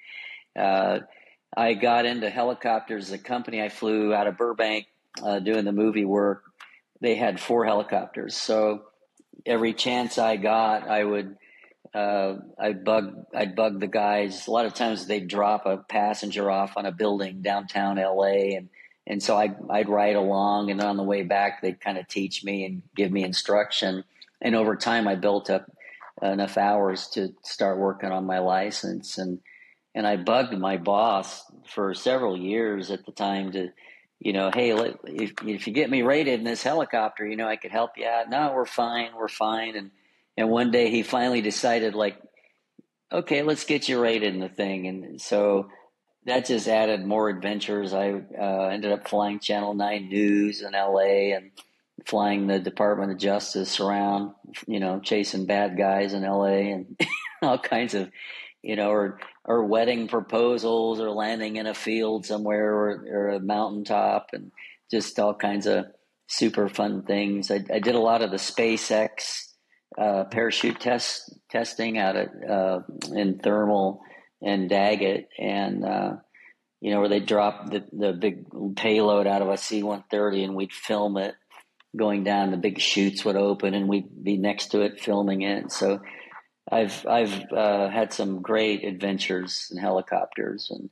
Uh, 0.59 1.01
I 1.57 1.75
got 1.75 2.07
into 2.07 2.29
helicopters. 2.29 3.09
The 3.09 3.19
company 3.19 3.63
I 3.63 3.69
flew 3.69 4.13
out 4.13 4.27
of 4.27 4.37
Burbank 4.37 4.87
uh, 5.23 5.39
doing 5.39 5.65
the 5.65 5.71
movie 5.71 6.05
work, 6.05 6.43
they 7.01 7.15
had 7.15 7.39
four 7.39 7.65
helicopters. 7.65 8.35
So 8.35 8.83
every 9.45 9.75
chance 9.75 10.19
I 10.19 10.37
got, 10.37 10.89
I 10.89 11.05
would 11.05 11.37
uh, 11.95 12.37
I'd 12.59 12.85
bug 12.85 13.25
I'd 13.35 13.57
bug 13.57 13.81
the 13.81 13.87
guys. 13.87 14.47
A 14.47 14.51
lot 14.51 14.67
of 14.67 14.75
times 14.75 15.07
they'd 15.07 15.29
drop 15.29 15.67
a 15.67 15.79
passenger 15.79 16.51
off 16.51 16.77
on 16.77 16.85
a 16.85 16.93
building 16.93 17.41
downtown 17.43 17.97
LA, 17.97 18.57
and 18.57 18.69
and 19.07 19.23
so 19.23 19.37
I'd 19.37 19.57
I'd 19.71 19.89
ride 19.89 20.17
along, 20.17 20.71
and 20.71 20.83
on 20.83 20.97
the 20.97 21.03
way 21.03 21.23
back 21.23 21.63
they'd 21.63 21.81
kind 21.81 21.97
of 21.97 22.07
teach 22.07 22.45
me 22.45 22.65
and 22.65 22.83
give 22.95 23.11
me 23.11 23.25
instruction. 23.25 24.05
And 24.43 24.55
over 24.55 24.77
time, 24.77 25.09
I 25.09 25.15
built 25.15 25.49
up 25.49 25.71
enough 26.21 26.59
hours 26.59 27.09
to 27.09 27.35
start 27.43 27.79
working 27.79 28.11
on 28.11 28.27
my 28.27 28.41
license, 28.41 29.17
and 29.17 29.41
and 29.95 30.07
I 30.07 30.17
bugged 30.17 30.59
my 30.59 30.77
boss 30.77 31.51
for 31.67 31.95
several 31.95 32.37
years 32.37 32.91
at 32.91 33.07
the 33.07 33.13
time 33.13 33.53
to 33.53 33.69
you 34.27 34.33
know, 34.33 34.51
hey, 34.53 34.75
let, 34.75 34.97
if, 35.05 35.35
if 35.45 35.69
you 35.69 35.73
get 35.73 35.89
me 35.89 36.03
rated 36.03 36.41
in 36.41 36.45
this 36.45 36.61
helicopter, 36.61 37.25
you 37.25 37.37
know, 37.37 37.47
I 37.47 37.55
could 37.55 37.71
help 37.71 37.93
you 37.97 38.07
out. 38.07 38.29
No, 38.29 38.53
we're 38.53 38.67
fine, 38.67 39.11
we're 39.17 39.29
fine. 39.29 39.77
And 39.77 39.93
and 40.37 40.51
one 40.51 40.73
day 40.73 40.91
he 40.91 41.05
finally 41.05 41.43
decided, 41.43 41.95
like, 41.95 42.21
okay, 43.13 43.45
let's 43.45 43.63
get 43.63 43.89
you 43.89 44.01
rated 44.01 44.35
in 44.35 44.41
the 44.41 44.49
thing. 44.49 44.89
And 44.89 45.21
so 45.21 45.69
that 46.25 46.47
just 46.47 46.67
added 46.67 47.07
more 47.07 47.29
adventures. 47.29 47.95
I 47.95 48.21
uh, 48.37 48.67
ended 48.67 48.91
up 48.91 49.07
flying 49.07 49.39
Channel 49.39 49.75
9 49.75 50.09
News 50.09 50.61
in 50.61 50.73
LA 50.73 51.37
and 51.37 51.53
flying 52.05 52.49
the 52.49 52.59
Department 52.59 53.13
of 53.13 53.19
Justice 53.19 53.79
around, 53.79 54.33
you 54.67 54.81
know, 54.81 54.99
chasing 54.99 55.47
bad 55.47 55.79
guys 55.79 56.15
in 56.15 56.25
LA 56.25 56.73
and 56.75 57.01
all 57.43 57.59
kinds 57.59 57.95
of, 57.95 58.11
you 58.61 58.75
know, 58.75 58.91
or, 58.91 59.21
or 59.47 59.65
wedding 59.65 60.09
proposals 60.09 61.01
or 61.01 61.11
landing 61.11 61.57
in 61.57 61.67
a 61.67 61.75
field 61.75 62.27
somewhere 62.27 62.75
or, 62.75 63.07
or 63.11 63.29
a 63.29 63.41
mountaintop 63.41 64.31
and 64.33 64.51
just 64.91 65.19
all 65.19 65.35
kinds 65.35 65.67
of 65.67 65.87
super 66.27 66.69
fun 66.69 67.03
things. 67.03 67.51
I, 67.51 67.65
I 67.73 67.79
did 67.79 67.95
a 67.95 68.01
lot 68.01 68.23
of 68.23 68.31
the 68.31 68.37
SpaceX 68.37 69.45
uh, 69.97 70.25
parachute 70.25 70.81
test 70.81 71.33
testing 71.51 71.97
out 71.97 72.17
at 72.17 72.31
uh, 72.49 72.81
in 73.15 73.39
thermal 73.39 74.03
and 74.43 74.69
Daggett, 74.69 75.29
and 75.39 75.85
uh, 75.85 76.17
you 76.81 76.91
know 76.91 77.01
where 77.01 77.09
they 77.09 77.21
drop 77.21 77.71
the 77.71 77.85
the 77.93 78.13
big 78.13 78.45
payload 78.77 79.27
out 79.27 79.43
of 79.43 79.49
a 79.49 79.57
C 79.57 79.83
one 79.83 80.05
thirty, 80.11 80.45
and 80.45 80.55
we'd 80.55 80.73
film 80.73 81.17
it 81.17 81.35
going 81.97 82.25
down. 82.25 82.51
The 82.51 82.57
big 82.59 82.81
chutes 82.81 83.25
would 83.25 83.37
open, 83.37 83.75
and 83.75 83.89
we'd 83.89 84.23
be 84.23 84.37
next 84.37 84.73
to 84.73 84.83
it 84.83 85.01
filming 85.01 85.43
it. 85.43 85.73
So 85.73 86.01
I've 86.71 87.07
I've 87.07 87.53
uh, 87.53 87.89
had 87.89 88.13
some 88.13 88.43
great 88.43 88.85
adventures 88.85 89.69
in 89.71 89.79
helicopters, 89.79 90.69
and 90.71 90.91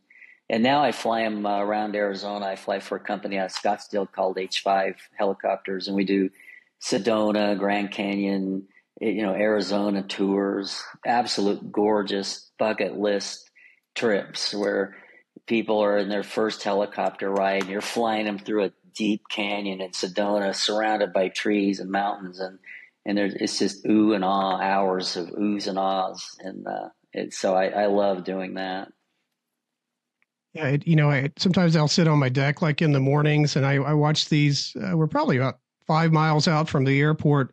and 0.49 0.63
now 0.63 0.83
I 0.83 0.93
fly 0.93 1.23
them 1.23 1.45
uh, 1.47 1.59
around 1.59 1.97
Arizona. 1.97 2.47
I 2.47 2.57
fly 2.57 2.81
for 2.81 2.97
a 2.97 3.01
company 3.01 3.39
out 3.39 3.47
of 3.47 3.53
Scottsdale 3.53 4.11
called 4.11 4.39
H 4.39 4.61
five 4.61 4.97
Helicopters, 5.17 5.89
and 5.89 5.97
we 5.97 6.05
do 6.05 6.31
Sedona, 6.81 7.59
Grand 7.59 7.91
Canyon 7.91 8.69
you 9.01 9.23
know, 9.23 9.35
Arizona 9.35 10.03
tours, 10.03 10.83
absolute 11.05 11.73
gorgeous 11.73 12.51
bucket 12.59 12.97
list 12.97 13.51
trips 13.95 14.55
where 14.55 14.97
people 15.47 15.81
are 15.81 15.99
in 15.99 16.09
their 16.09 16.23
first 16.23 16.63
helicopter 16.63 17.31
ride 17.31 17.63
and 17.63 17.71
you're 17.71 17.81
flying 17.81 18.25
them 18.25 18.39
through 18.39 18.65
a 18.65 18.73
deep 18.95 19.23
canyon 19.29 19.81
in 19.81 19.91
Sedona 19.91 20.55
surrounded 20.55 21.13
by 21.13 21.29
trees 21.29 21.81
and 21.81 21.91
mountains 21.91 22.39
and 22.39 22.59
and 23.07 23.17
there's 23.17 23.35
it's 23.35 23.59
just 23.59 23.87
ooh 23.87 24.13
and 24.15 24.25
ah 24.25 24.59
hours 24.61 25.17
of 25.17 25.29
oohs 25.31 25.67
and 25.69 25.79
ahs 25.79 26.37
and 26.41 26.67
uh, 26.67 26.89
it, 27.13 27.33
so 27.33 27.55
I, 27.55 27.67
I 27.67 27.87
love 27.87 28.25
doing 28.25 28.55
that. 28.55 28.89
Yeah, 30.53 30.69
it, 30.69 30.87
you 30.87 30.97
know, 30.97 31.11
I, 31.11 31.31
sometimes 31.37 31.75
I'll 31.77 31.89
sit 31.89 32.09
on 32.09 32.19
my 32.19 32.29
deck 32.29 32.63
like 32.63 32.81
in 32.81 32.93
the 32.93 33.01
mornings 33.01 33.57
and 33.57 33.67
I, 33.67 33.75
I 33.75 33.93
watch 33.95 34.29
these. 34.29 34.75
Uh, 34.77 34.97
we're 34.97 35.09
probably 35.09 35.37
about 35.37 35.59
five 35.87 36.13
miles 36.13 36.49
out 36.49 36.69
from 36.69 36.85
the 36.85 37.01
airport, 37.01 37.53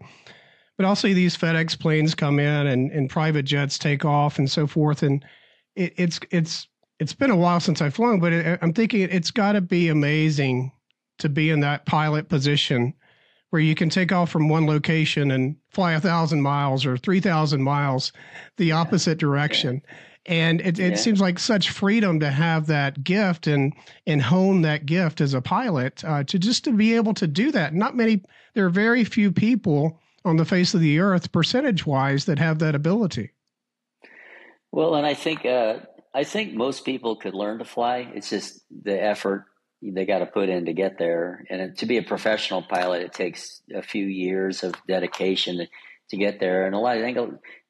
but 0.77 0.85
I'll 0.85 0.95
see 0.95 1.13
these 1.13 1.35
FedEx 1.35 1.79
planes 1.79 2.15
come 2.15 2.39
in 2.39 2.67
and, 2.67 2.91
and 2.91 3.09
private 3.09 3.43
jets 3.43 3.77
take 3.77 4.05
off 4.05 4.39
and 4.39 4.49
so 4.49 4.67
forth. 4.67 5.03
And 5.03 5.25
it, 5.75 5.93
it's 5.97 6.19
it's 6.29 6.67
it's 6.99 7.13
been 7.13 7.31
a 7.31 7.35
while 7.35 7.59
since 7.59 7.81
I've 7.81 7.95
flown, 7.95 8.19
but 8.19 8.33
it, 8.33 8.59
I'm 8.61 8.73
thinking 8.73 9.01
it's 9.01 9.31
got 9.31 9.53
to 9.53 9.61
be 9.61 9.89
amazing 9.89 10.71
to 11.19 11.29
be 11.29 11.49
in 11.49 11.59
that 11.61 11.85
pilot 11.85 12.29
position 12.29 12.93
where 13.51 13.61
you 13.61 13.75
can 13.75 13.89
take 13.89 14.11
off 14.11 14.31
from 14.31 14.49
one 14.49 14.65
location 14.65 15.31
and 15.31 15.55
fly 15.69 15.93
a 15.93 16.01
thousand 16.01 16.41
miles 16.41 16.85
or 16.85 16.97
three 16.97 17.19
thousand 17.19 17.61
miles 17.61 18.11
the 18.57 18.71
opposite 18.71 19.17
direction. 19.17 19.81
Yeah 19.87 19.95
and 20.25 20.61
it, 20.61 20.79
it 20.79 20.91
yeah. 20.91 20.95
seems 20.95 21.19
like 21.19 21.39
such 21.39 21.71
freedom 21.71 22.19
to 22.19 22.29
have 22.29 22.67
that 22.67 23.03
gift 23.03 23.47
and 23.47 23.73
and 24.05 24.21
hone 24.21 24.61
that 24.61 24.85
gift 24.85 25.21
as 25.21 25.33
a 25.33 25.41
pilot 25.41 26.03
uh, 26.05 26.23
to 26.25 26.37
just 26.37 26.63
to 26.63 26.71
be 26.71 26.95
able 26.95 27.13
to 27.15 27.27
do 27.27 27.51
that. 27.51 27.73
Not 27.73 27.95
many 27.95 28.23
there 28.53 28.65
are 28.65 28.69
very 28.69 29.03
few 29.03 29.31
people 29.31 29.99
on 30.23 30.37
the 30.37 30.45
face 30.45 30.73
of 30.73 30.81
the 30.81 30.99
earth 30.99 31.31
percentage 31.31 31.85
wise 31.85 32.25
that 32.25 32.37
have 32.37 32.59
that 32.59 32.75
ability. 32.75 33.31
Well 34.71 34.95
and 34.95 35.05
i 35.05 35.13
think 35.13 35.45
uh, 35.45 35.79
i 36.13 36.23
think 36.23 36.53
most 36.53 36.85
people 36.85 37.15
could 37.15 37.33
learn 37.33 37.57
to 37.59 37.65
fly. 37.65 38.11
It's 38.13 38.29
just 38.29 38.61
the 38.69 39.01
effort 39.01 39.45
they 39.81 40.05
got 40.05 40.19
to 40.19 40.25
put 40.25 40.49
in 40.49 40.65
to 40.65 40.73
get 40.73 40.99
there 40.99 41.43
and 41.49 41.75
to 41.77 41.85
be 41.85 41.97
a 41.97 42.03
professional 42.03 42.61
pilot 42.61 43.01
it 43.01 43.13
takes 43.13 43.61
a 43.73 43.81
few 43.81 44.05
years 44.05 44.63
of 44.63 44.75
dedication 44.87 45.67
to 46.09 46.17
get 46.17 46.39
there. 46.39 46.65
And 46.65 46.75
a 46.75 46.77
lot, 46.77 46.97
I 46.97 47.01
think 47.01 47.17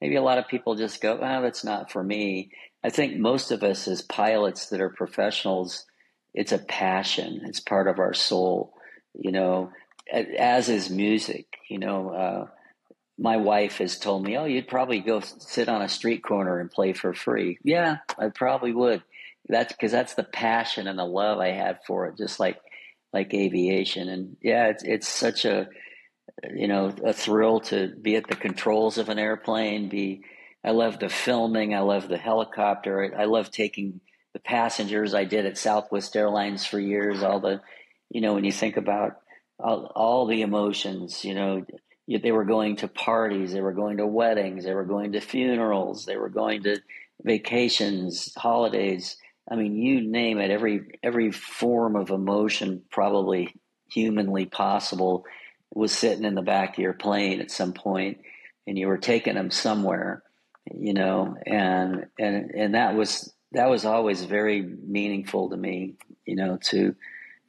maybe 0.01 0.15
a 0.15 0.21
lot 0.21 0.37
of 0.37 0.47
people 0.47 0.75
just 0.75 1.01
go, 1.01 1.17
"Oh, 1.21 1.41
that's 1.41 1.63
not 1.63 1.91
for 1.91 2.03
me." 2.03 2.51
I 2.83 2.89
think 2.89 3.17
most 3.17 3.51
of 3.51 3.63
us 3.63 3.87
as 3.87 4.01
pilots 4.01 4.69
that 4.69 4.81
are 4.81 4.89
professionals, 4.89 5.85
it's 6.33 6.51
a 6.51 6.57
passion. 6.57 7.41
It's 7.45 7.59
part 7.59 7.87
of 7.87 7.99
our 7.99 8.13
soul, 8.13 8.73
you 9.13 9.31
know. 9.31 9.71
As 10.11 10.67
is 10.67 10.89
music, 10.89 11.45
you 11.69 11.79
know. 11.79 12.09
Uh, 12.09 12.47
my 13.17 13.37
wife 13.37 13.77
has 13.77 13.99
told 13.99 14.25
me, 14.25 14.35
"Oh, 14.35 14.45
you'd 14.45 14.67
probably 14.67 14.99
go 14.99 15.19
sit 15.19 15.69
on 15.69 15.83
a 15.83 15.87
street 15.87 16.23
corner 16.23 16.59
and 16.59 16.71
play 16.71 16.93
for 16.93 17.13
free." 17.13 17.59
Yeah, 17.63 17.97
I 18.17 18.29
probably 18.29 18.73
would. 18.73 19.03
That's 19.47 19.73
because 19.73 19.91
that's 19.91 20.13
the 20.13 20.23
passion 20.23 20.87
and 20.87 20.97
the 20.97 21.05
love 21.05 21.39
I 21.39 21.49
have 21.49 21.79
for 21.85 22.07
it, 22.07 22.17
just 22.17 22.39
like 22.39 22.57
like 23.13 23.33
aviation. 23.33 24.07
And 24.09 24.37
yeah, 24.41 24.67
it's 24.67 24.83
it's 24.83 25.07
such 25.07 25.45
a 25.45 25.67
you 26.53 26.67
know, 26.67 26.93
a 27.03 27.13
thrill 27.13 27.59
to 27.59 27.93
be 28.01 28.15
at 28.15 28.27
the 28.27 28.35
controls 28.35 28.97
of 28.97 29.09
an 29.09 29.19
airplane. 29.19 29.89
Be, 29.89 30.23
I 30.63 30.71
love 30.71 30.99
the 30.99 31.09
filming. 31.09 31.75
I 31.75 31.81
love 31.81 32.07
the 32.07 32.17
helicopter. 32.17 33.13
I, 33.15 33.23
I 33.23 33.25
love 33.25 33.51
taking 33.51 34.01
the 34.33 34.39
passengers. 34.39 35.13
I 35.13 35.25
did 35.25 35.45
at 35.45 35.57
Southwest 35.57 36.15
Airlines 36.15 36.65
for 36.65 36.79
years. 36.79 37.23
All 37.23 37.39
the, 37.39 37.61
you 38.09 38.21
know, 38.21 38.33
when 38.33 38.43
you 38.43 38.51
think 38.51 38.77
about 38.77 39.17
all, 39.59 39.91
all 39.95 40.25
the 40.25 40.41
emotions, 40.41 41.23
you 41.23 41.35
know, 41.35 41.65
they 42.07 42.31
were 42.31 42.45
going 42.45 42.77
to 42.77 42.87
parties, 42.87 43.53
they 43.53 43.61
were 43.61 43.71
going 43.71 43.97
to 43.97 44.07
weddings, 44.07 44.65
they 44.65 44.73
were 44.73 44.83
going 44.83 45.13
to 45.13 45.21
funerals, 45.21 46.05
they 46.05 46.17
were 46.17 46.29
going 46.29 46.63
to 46.63 46.81
vacations, 47.23 48.33
holidays. 48.35 49.17
I 49.49 49.55
mean, 49.55 49.75
you 49.75 50.01
name 50.01 50.39
it. 50.39 50.51
Every 50.51 50.99
every 51.03 51.31
form 51.31 51.95
of 51.95 52.09
emotion, 52.09 52.83
probably 52.89 53.53
humanly 53.91 54.45
possible 54.45 55.25
was 55.73 55.91
sitting 55.91 56.25
in 56.25 56.35
the 56.35 56.41
back 56.41 56.77
of 56.77 56.79
your 56.79 56.93
plane 56.93 57.41
at 57.41 57.51
some 57.51 57.73
point 57.73 58.19
and 58.67 58.77
you 58.77 58.87
were 58.87 58.97
taking 58.97 59.35
them 59.35 59.51
somewhere 59.51 60.23
you 60.73 60.93
know 60.93 61.35
and 61.45 62.07
and 62.19 62.51
and 62.51 62.75
that 62.75 62.95
was 62.95 63.33
that 63.51 63.69
was 63.69 63.85
always 63.85 64.23
very 64.23 64.61
meaningful 64.61 65.49
to 65.49 65.57
me 65.57 65.95
you 66.25 66.35
know 66.35 66.57
to 66.61 66.95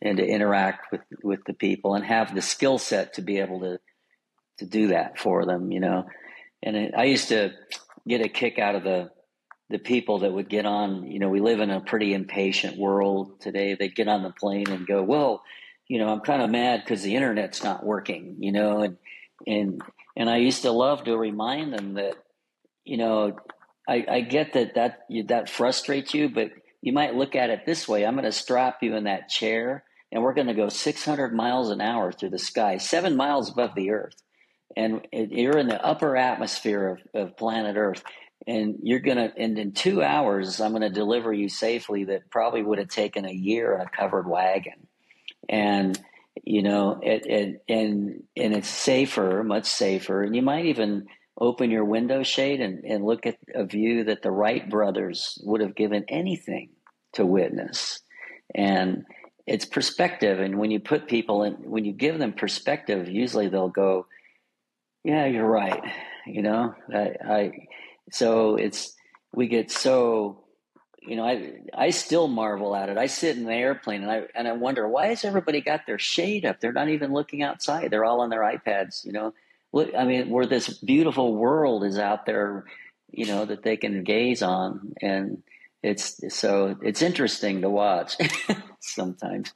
and 0.00 0.18
to 0.18 0.26
interact 0.26 0.90
with 0.90 1.02
with 1.22 1.44
the 1.46 1.52
people 1.52 1.94
and 1.94 2.04
have 2.04 2.34
the 2.34 2.42
skill 2.42 2.78
set 2.78 3.14
to 3.14 3.22
be 3.22 3.38
able 3.38 3.60
to 3.60 3.78
to 4.58 4.66
do 4.66 4.88
that 4.88 5.18
for 5.18 5.44
them 5.44 5.70
you 5.70 5.80
know 5.80 6.06
and 6.62 6.76
it, 6.76 6.94
i 6.96 7.04
used 7.04 7.28
to 7.28 7.52
get 8.06 8.24
a 8.24 8.28
kick 8.28 8.58
out 8.58 8.74
of 8.74 8.82
the 8.82 9.10
the 9.72 9.78
people 9.78 10.20
that 10.20 10.32
would 10.32 10.48
get 10.48 10.66
on 10.66 11.10
you 11.10 11.18
know 11.18 11.28
we 11.28 11.40
live 11.40 11.60
in 11.60 11.70
a 11.70 11.80
pretty 11.80 12.14
impatient 12.14 12.78
world 12.78 13.40
today. 13.40 13.74
They'd 13.74 13.94
get 13.94 14.08
on 14.08 14.22
the 14.22 14.30
plane 14.30 14.70
and 14.70 14.86
go 14.86 15.02
well 15.02 15.42
you 15.92 15.98
know, 15.98 16.08
I'm 16.08 16.20
kind 16.20 16.40
of 16.40 16.48
mad 16.48 16.80
because 16.82 17.02
the 17.02 17.16
internet's 17.16 17.62
not 17.62 17.84
working, 17.84 18.36
you 18.38 18.50
know, 18.50 18.80
and 18.80 18.96
and 19.46 19.82
and 20.16 20.30
I 20.30 20.38
used 20.38 20.62
to 20.62 20.70
love 20.70 21.04
to 21.04 21.18
remind 21.18 21.74
them 21.74 21.94
that, 21.94 22.14
you 22.82 22.96
know, 22.96 23.36
I, 23.86 24.06
I 24.08 24.20
get 24.22 24.54
that 24.54 24.74
that 24.76 25.00
that 25.28 25.50
frustrates 25.50 26.14
you, 26.14 26.30
but 26.30 26.52
you 26.80 26.94
might 26.94 27.14
look 27.14 27.36
at 27.36 27.50
it 27.50 27.66
this 27.66 27.86
way: 27.86 28.06
I'm 28.06 28.14
going 28.14 28.24
to 28.24 28.32
strap 28.32 28.78
you 28.82 28.96
in 28.96 29.04
that 29.04 29.28
chair, 29.28 29.84
and 30.10 30.22
we're 30.22 30.32
going 30.32 30.46
to 30.46 30.54
go 30.54 30.70
600 30.70 31.34
miles 31.34 31.68
an 31.68 31.82
hour 31.82 32.10
through 32.10 32.30
the 32.30 32.38
sky, 32.38 32.78
seven 32.78 33.14
miles 33.14 33.50
above 33.50 33.74
the 33.74 33.90
Earth, 33.90 34.16
and 34.74 35.06
you're 35.12 35.58
in 35.58 35.68
the 35.68 35.84
upper 35.84 36.16
atmosphere 36.16 37.00
of, 37.14 37.28
of 37.28 37.36
planet 37.36 37.76
Earth. 37.76 38.02
And 38.46 38.78
you're 38.82 39.00
gonna, 39.00 39.32
and 39.36 39.58
in 39.58 39.72
two 39.72 40.02
hours, 40.02 40.60
I'm 40.60 40.72
gonna 40.72 40.90
deliver 40.90 41.32
you 41.32 41.48
safely. 41.48 42.04
That 42.04 42.30
probably 42.30 42.62
would 42.62 42.78
have 42.78 42.88
taken 42.88 43.24
a 43.24 43.32
year 43.32 43.74
in 43.74 43.80
a 43.80 43.88
covered 43.88 44.28
wagon. 44.28 44.86
And 45.48 45.98
you 46.44 46.62
know 46.62 46.98
it, 47.02 47.26
it, 47.26 47.64
and 47.68 48.22
and 48.36 48.54
it's 48.54 48.68
safer 48.68 49.44
much 49.44 49.66
safer. 49.66 50.22
And 50.22 50.34
you 50.34 50.42
might 50.42 50.66
even 50.66 51.06
open 51.38 51.70
your 51.70 51.84
window 51.84 52.22
shade 52.22 52.60
and, 52.60 52.84
and 52.84 53.04
look 53.04 53.26
at 53.26 53.36
a 53.54 53.64
view 53.64 54.04
that 54.04 54.22
the 54.22 54.30
wright 54.30 54.68
brothers 54.68 55.38
would 55.44 55.60
have 55.60 55.74
given 55.74 56.04
anything 56.08 56.70
to 57.14 57.24
witness. 57.24 58.00
And 58.54 59.04
it's 59.46 59.64
perspective 59.64 60.38
and 60.38 60.58
when 60.58 60.70
you 60.70 60.78
put 60.78 61.08
people 61.08 61.42
in 61.42 61.54
when 61.54 61.84
you 61.84 61.92
give 61.92 62.16
them 62.16 62.32
perspective 62.32 63.08
usually 63.08 63.48
they'll 63.48 63.68
go 63.68 64.06
yeah 65.02 65.26
you're 65.26 65.44
right 65.44 65.82
you 66.26 66.42
know? 66.42 66.74
I, 66.92 67.14
I 67.24 67.52
so 68.14 68.56
it's 68.56 68.94
we 69.32 69.48
get 69.48 69.70
so 69.70 70.42
you 71.06 71.16
know, 71.16 71.24
I 71.24 71.52
I 71.74 71.90
still 71.90 72.28
marvel 72.28 72.76
at 72.76 72.88
it. 72.88 72.96
I 72.96 73.06
sit 73.06 73.36
in 73.36 73.44
the 73.44 73.52
airplane 73.52 74.02
and 74.02 74.10
I 74.10 74.22
and 74.34 74.46
I 74.46 74.52
wonder 74.52 74.88
why 74.88 75.08
has 75.08 75.24
everybody 75.24 75.60
got 75.60 75.86
their 75.86 75.98
shade 75.98 76.44
up? 76.44 76.60
They're 76.60 76.72
not 76.72 76.88
even 76.88 77.12
looking 77.12 77.42
outside. 77.42 77.90
They're 77.90 78.04
all 78.04 78.20
on 78.20 78.30
their 78.30 78.42
iPads. 78.42 79.04
You 79.04 79.12
know, 79.12 79.34
look. 79.72 79.90
I 79.96 80.04
mean, 80.04 80.30
where 80.30 80.46
this 80.46 80.68
beautiful 80.68 81.34
world 81.34 81.84
is 81.84 81.98
out 81.98 82.24
there, 82.24 82.64
you 83.10 83.26
know, 83.26 83.44
that 83.44 83.64
they 83.64 83.76
can 83.76 84.04
gaze 84.04 84.42
on, 84.42 84.94
and 85.02 85.42
it's 85.82 86.20
so 86.34 86.76
it's 86.82 87.02
interesting 87.02 87.62
to 87.62 87.70
watch 87.70 88.16
sometimes. 88.80 89.52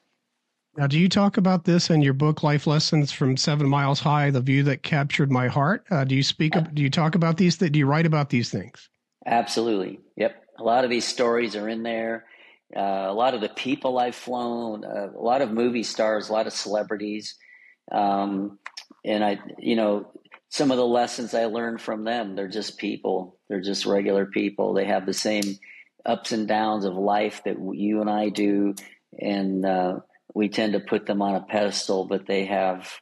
Now, 0.76 0.86
do 0.86 0.98
you 0.98 1.08
talk 1.08 1.38
about 1.38 1.64
this 1.64 1.88
in 1.88 2.02
your 2.02 2.12
book, 2.12 2.42
Life 2.42 2.66
Lessons 2.66 3.10
from 3.10 3.38
Seven 3.38 3.66
Miles 3.66 4.00
High: 4.00 4.30
The 4.30 4.42
View 4.42 4.62
That 4.64 4.82
Captured 4.82 5.32
My 5.32 5.48
Heart? 5.48 5.86
Uh, 5.90 6.04
do 6.04 6.14
you 6.14 6.22
speak? 6.22 6.54
Uh, 6.54 6.60
do 6.60 6.82
you 6.82 6.90
talk 6.90 7.14
about 7.14 7.38
these? 7.38 7.56
Do 7.56 7.78
you 7.78 7.86
write 7.86 8.04
about 8.04 8.28
these 8.28 8.50
things? 8.50 8.90
Absolutely. 9.24 10.00
Yep. 10.16 10.44
A 10.58 10.62
lot 10.62 10.84
of 10.84 10.90
these 10.90 11.06
stories 11.06 11.56
are 11.56 11.66
in 11.66 11.82
there. 11.82 12.26
Uh, 12.76 13.06
a 13.08 13.14
lot 13.14 13.32
of 13.32 13.40
the 13.40 13.48
people 13.48 13.98
I've 13.98 14.14
flown, 14.14 14.84
uh, 14.84 15.12
a 15.16 15.22
lot 15.22 15.40
of 15.40 15.50
movie 15.50 15.82
stars, 15.82 16.28
a 16.28 16.32
lot 16.32 16.46
of 16.46 16.52
celebrities, 16.52 17.36
um, 17.90 18.58
and 19.02 19.24
I, 19.24 19.38
you 19.58 19.76
know, 19.76 20.12
some 20.50 20.70
of 20.70 20.76
the 20.76 20.86
lessons 20.86 21.32
I 21.32 21.46
learned 21.46 21.80
from 21.80 22.04
them. 22.04 22.36
They're 22.36 22.48
just 22.48 22.76
people. 22.76 23.38
They're 23.48 23.62
just 23.62 23.86
regular 23.86 24.26
people. 24.26 24.74
They 24.74 24.84
have 24.84 25.06
the 25.06 25.14
same 25.14 25.58
ups 26.04 26.32
and 26.32 26.46
downs 26.46 26.84
of 26.84 26.94
life 26.96 27.42
that 27.44 27.56
you 27.72 28.02
and 28.02 28.10
I 28.10 28.28
do, 28.28 28.74
and 29.18 29.64
uh, 29.64 30.00
we 30.36 30.50
tend 30.50 30.74
to 30.74 30.80
put 30.80 31.06
them 31.06 31.22
on 31.22 31.34
a 31.34 31.40
pedestal. 31.40 32.04
But 32.04 32.26
they 32.26 32.44
have, 32.44 32.92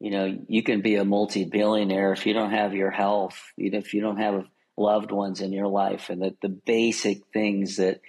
you 0.00 0.10
know, 0.10 0.36
you 0.48 0.64
can 0.64 0.80
be 0.80 0.96
a 0.96 1.04
multi-billionaire 1.04 2.12
if 2.12 2.26
you 2.26 2.34
don't 2.34 2.50
have 2.50 2.74
your 2.74 2.90
health, 2.90 3.40
if 3.56 3.94
you 3.94 4.00
don't 4.00 4.16
have 4.16 4.44
loved 4.76 5.12
ones 5.12 5.40
in 5.40 5.52
your 5.52 5.68
life 5.68 6.10
and 6.10 6.22
that 6.22 6.40
the 6.40 6.48
basic 6.48 7.22
things 7.32 7.76
that 7.76 8.00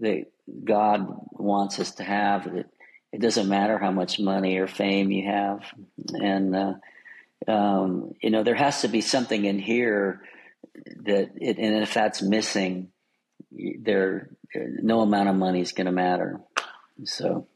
that 0.00 0.24
God 0.64 1.06
wants 1.32 1.78
us 1.78 1.92
to 1.96 2.02
have 2.02 2.44
that 2.44 2.66
it 3.12 3.20
doesn't 3.20 3.48
matter 3.48 3.78
how 3.78 3.92
much 3.92 4.18
money 4.18 4.56
or 4.56 4.66
fame 4.66 5.10
you 5.10 5.30
have 5.30 5.60
and 6.14 6.56
uh, 6.56 6.74
um, 7.46 8.14
you 8.22 8.30
know 8.30 8.42
there 8.42 8.54
has 8.54 8.80
to 8.80 8.88
be 8.88 9.02
something 9.02 9.44
in 9.44 9.58
here 9.58 10.22
that 11.04 11.32
it, 11.36 11.58
and 11.58 11.82
if 11.82 11.92
that's 11.92 12.22
missing 12.22 12.88
there 13.80 14.30
no 14.54 15.00
amount 15.00 15.28
of 15.28 15.36
money 15.36 15.60
is 15.60 15.72
going 15.72 15.86
to 15.86 15.92
matter 15.92 16.40
so 17.04 17.46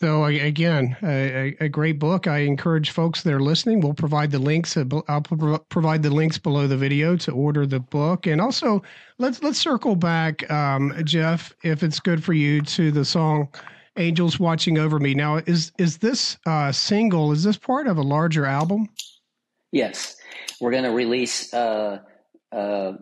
So 0.00 0.24
again, 0.24 0.94
a, 1.02 1.56
a, 1.58 1.68
great 1.70 1.98
book. 1.98 2.26
I 2.26 2.40
encourage 2.40 2.90
folks 2.90 3.22
that 3.22 3.32
are 3.32 3.40
listening. 3.40 3.80
We'll 3.80 3.94
provide 3.94 4.30
the 4.30 4.38
links. 4.38 4.76
Uh, 4.76 4.84
I'll 5.08 5.22
provide 5.22 6.02
the 6.02 6.10
links 6.10 6.36
below 6.36 6.66
the 6.66 6.76
video 6.76 7.16
to 7.16 7.32
order 7.32 7.64
the 7.66 7.80
book. 7.80 8.26
And 8.26 8.38
also, 8.38 8.82
let's 9.16 9.42
let's 9.42 9.58
circle 9.58 9.96
back, 9.96 10.50
um, 10.50 10.92
Jeff, 11.04 11.54
if 11.62 11.82
it's 11.82 11.98
good 11.98 12.22
for 12.22 12.34
you, 12.34 12.60
to 12.60 12.90
the 12.90 13.06
song 13.06 13.48
"Angels 13.96 14.38
Watching 14.38 14.76
Over 14.76 14.98
Me." 14.98 15.14
Now, 15.14 15.36
is 15.46 15.72
is 15.78 15.96
this 15.96 16.36
uh, 16.44 16.72
single? 16.72 17.32
Is 17.32 17.42
this 17.42 17.56
part 17.56 17.86
of 17.86 17.96
a 17.96 18.02
larger 18.02 18.44
album? 18.44 18.88
Yes, 19.72 20.16
we're 20.60 20.72
going 20.72 20.84
to 20.84 20.90
release 20.90 21.54
uh, 21.54 22.00
uh, 22.52 22.92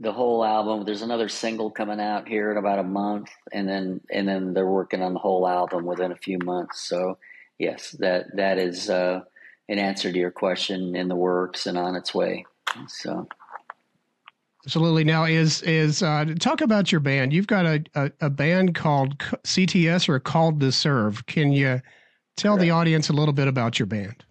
the 0.00 0.12
whole 0.12 0.44
album. 0.44 0.84
There's 0.84 1.02
another 1.02 1.28
single 1.28 1.70
coming 1.70 2.00
out 2.00 2.28
here 2.28 2.50
in 2.50 2.56
about 2.56 2.78
a 2.78 2.84
month, 2.84 3.30
and 3.52 3.68
then 3.68 4.00
and 4.10 4.28
then 4.28 4.54
they're 4.54 4.66
working 4.66 5.02
on 5.02 5.14
the 5.14 5.18
whole 5.18 5.46
album 5.46 5.84
within 5.84 6.12
a 6.12 6.16
few 6.16 6.38
months. 6.38 6.80
So 6.80 7.18
yes, 7.58 7.92
that 7.98 8.36
that 8.36 8.58
is 8.58 8.88
uh, 8.88 9.22
an 9.68 9.78
answer 9.78 10.12
to 10.12 10.18
your 10.18 10.30
question 10.30 10.96
in 10.96 11.08
the 11.08 11.16
works 11.16 11.66
and 11.66 11.76
on 11.76 11.96
its 11.96 12.14
way. 12.14 12.46
So. 12.88 13.28
Absolutely. 14.64 15.04
Now, 15.04 15.24
is 15.24 15.62
is 15.62 16.02
uh, 16.02 16.26
talk 16.38 16.60
about 16.60 16.92
your 16.92 17.00
band? 17.00 17.32
You've 17.32 17.46
got 17.46 17.64
a, 17.64 17.84
a, 17.94 18.10
a, 18.22 18.30
band 18.30 18.74
called 18.74 19.16
CTS 19.18 20.08
or 20.10 20.20
called 20.20 20.60
to 20.60 20.72
Serve. 20.72 21.24
Can 21.24 21.52
you 21.52 21.80
tell 22.36 22.56
right. 22.56 22.60
the 22.60 22.70
audience 22.70 23.08
a 23.08 23.14
little 23.14 23.32
bit 23.32 23.48
about 23.48 23.78
your 23.78 23.86
band? 23.86 24.24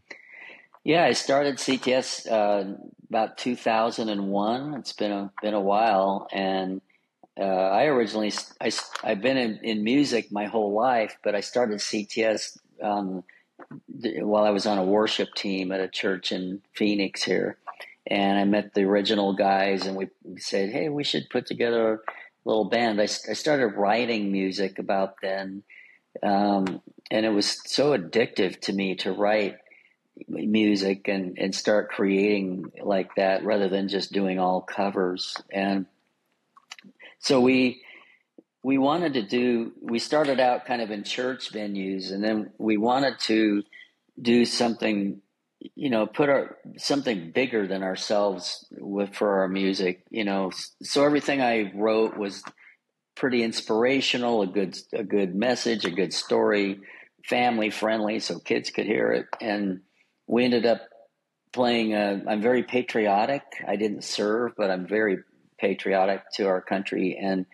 Yeah, 0.88 1.04
I 1.04 1.12
started 1.12 1.58
CTS 1.58 2.32
uh, 2.32 2.78
about 3.10 3.38
2001. 3.38 4.74
It's 4.76 4.94
been 4.94 5.12
a 5.12 5.34
been 5.42 5.54
a 5.54 5.60
while, 5.60 6.30
and 6.32 6.80
uh, 7.38 7.44
I 7.44 7.88
originally 7.88 8.32
I 8.62 8.72
I've 9.04 9.22
been 9.22 9.36
in, 9.36 9.60
in 9.64 9.84
music 9.84 10.32
my 10.32 10.46
whole 10.46 10.72
life, 10.72 11.18
but 11.26 11.36
I 11.36 11.42
started 11.42 11.80
CTS 11.80 12.58
um, 12.82 13.26
while 14.00 14.46
I 14.46 14.52
was 14.52 14.66
on 14.66 14.78
a 14.78 14.86
worship 14.86 15.34
team 15.36 15.74
at 15.74 15.82
a 15.82 15.90
church 15.90 16.32
in 16.32 16.62
Phoenix 16.74 17.22
here, 17.22 17.58
and 18.10 18.40
I 18.40 18.46
met 18.46 18.74
the 18.74 18.84
original 18.84 19.34
guys, 19.34 19.86
and 19.86 19.98
we 19.98 20.08
said, 20.38 20.70
hey, 20.70 20.88
we 20.88 21.04
should 21.04 21.30
put 21.30 21.48
together 21.48 21.96
a 21.96 22.00
little 22.46 22.70
band. 22.70 23.02
I, 23.02 23.10
I 23.30 23.34
started 23.34 23.76
writing 23.76 24.32
music 24.32 24.80
about 24.80 25.16
then, 25.22 25.64
um, 26.24 26.82
and 27.12 27.26
it 27.26 27.34
was 27.34 27.60
so 27.70 27.92
addictive 27.92 28.62
to 28.62 28.72
me 28.72 28.96
to 28.96 29.12
write 29.12 29.58
music 30.28 31.08
and 31.08 31.38
and 31.38 31.54
start 31.54 31.90
creating 31.90 32.72
like 32.84 33.16
that 33.16 33.44
rather 33.44 33.70
than 33.70 33.88
just 33.88 34.12
doing 34.12 34.40
all 34.40 34.62
covers. 34.62 35.36
And 35.52 35.86
so 37.20 37.42
we 37.42 37.82
we 38.64 38.78
wanted 38.78 39.14
to 39.14 39.22
do 39.22 39.74
we 39.82 40.00
started 40.00 40.40
out 40.40 40.66
kind 40.66 40.82
of 40.82 40.92
in 40.92 41.04
church 41.04 41.52
venues 41.52 42.12
and 42.12 42.24
then 42.24 42.52
we 42.58 42.78
wanted 42.78 43.20
to 43.20 43.64
do 44.22 44.46
something 44.46 45.22
you 45.76 45.90
know 45.90 46.06
put 46.06 46.30
our 46.30 46.58
something 46.78 47.32
bigger 47.32 47.68
than 47.68 47.84
ourselves 47.84 48.66
with 48.72 49.16
for 49.16 49.40
our 49.42 49.48
music 49.48 50.04
you 50.10 50.24
know. 50.24 50.52
So 50.84 51.04
everything 51.04 51.42
i 51.42 51.72
wrote 51.76 52.18
was 52.18 52.44
pretty 53.16 53.44
inspirational 53.44 54.44
a 54.44 54.48
good 54.48 54.78
a 54.94 55.04
good 55.04 55.36
message 55.36 55.86
a 55.86 55.92
good 55.92 56.14
story 56.14 56.80
family 57.28 57.70
friendly 57.70 58.20
so 58.20 58.40
kids 58.40 58.70
could 58.70 58.86
hear 58.86 59.12
it. 59.12 59.28
And 59.42 59.82
we 60.28 60.44
ended 60.44 60.66
up 60.66 60.82
playing. 61.54 61.94
Uh, 61.94 62.22
I'm 62.28 62.42
very 62.42 62.64
patriotic. 62.64 63.44
I 63.68 63.76
didn't 63.76 64.04
serve, 64.04 64.54
but 64.58 64.70
I'm 64.70 64.88
very 64.88 65.18
patriotic 65.58 66.24
to 66.36 66.48
our 66.48 66.62
country, 66.62 67.18
and 67.20 67.46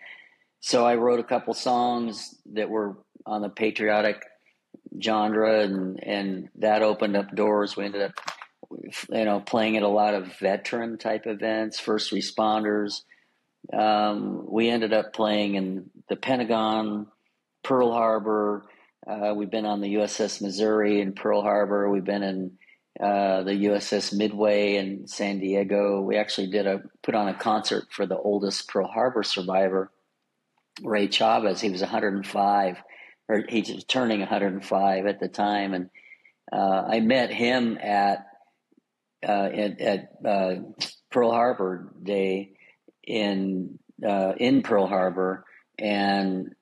so 0.60 0.86
I 0.86 0.96
wrote 0.96 1.20
a 1.20 1.24
couple 1.24 1.54
songs 1.54 2.34
that 2.52 2.68
were 2.68 2.96
on 3.26 3.42
the 3.42 3.48
patriotic 3.48 4.22
genre, 5.00 5.60
and 5.60 6.02
and 6.02 6.48
that 6.56 6.82
opened 6.82 7.16
up 7.16 7.34
doors. 7.34 7.76
We 7.76 7.84
ended 7.84 8.02
up, 8.02 8.12
you 8.70 9.24
know, 9.24 9.40
playing 9.40 9.76
at 9.76 9.82
a 9.82 9.88
lot 9.88 10.14
of 10.14 10.38
veteran 10.38 10.98
type 10.98 11.26
events, 11.26 11.78
first 11.78 12.12
responders. 12.12 13.02
Um, 13.72 14.44
we 14.46 14.68
ended 14.68 14.92
up 14.92 15.12
playing 15.12 15.54
in 15.54 15.90
the 16.08 16.16
Pentagon, 16.16 17.06
Pearl 17.62 17.92
Harbor. 17.92 18.66
Uh, 19.06 19.34
we've 19.34 19.50
been 19.50 19.66
on 19.66 19.80
the 19.80 19.94
USS 19.94 20.40
Missouri 20.40 21.00
in 21.00 21.12
Pearl 21.12 21.42
Harbor. 21.42 21.88
We've 21.90 22.04
been 22.04 22.22
in 22.22 22.58
uh, 23.00 23.42
the 23.42 23.64
USS 23.64 24.16
Midway 24.16 24.76
in 24.76 25.08
San 25.08 25.40
Diego. 25.40 26.00
We 26.00 26.16
actually 26.16 26.48
did 26.48 26.66
a 26.66 26.82
put 27.02 27.14
on 27.14 27.28
a 27.28 27.34
concert 27.34 27.86
for 27.90 28.06
the 28.06 28.16
oldest 28.16 28.68
Pearl 28.68 28.86
Harbor 28.86 29.24
survivor, 29.24 29.90
Ray 30.80 31.08
Chavez. 31.08 31.60
He 31.60 31.70
was 31.70 31.80
105, 31.80 32.76
or 33.28 33.44
he 33.48 33.60
was 33.60 33.84
turning 33.84 34.20
105 34.20 35.06
at 35.06 35.18
the 35.18 35.28
time, 35.28 35.74
and 35.74 35.90
uh, 36.52 36.84
I 36.88 37.00
met 37.00 37.30
him 37.30 37.78
at 37.82 38.26
uh, 39.26 39.48
at, 39.52 39.80
at 39.80 40.08
uh, 40.24 40.54
Pearl 41.10 41.32
Harbor 41.32 41.92
Day 42.00 42.52
in 43.02 43.78
uh, 44.06 44.34
in 44.36 44.62
Pearl 44.62 44.86
Harbor, 44.86 45.44
and 45.78 46.54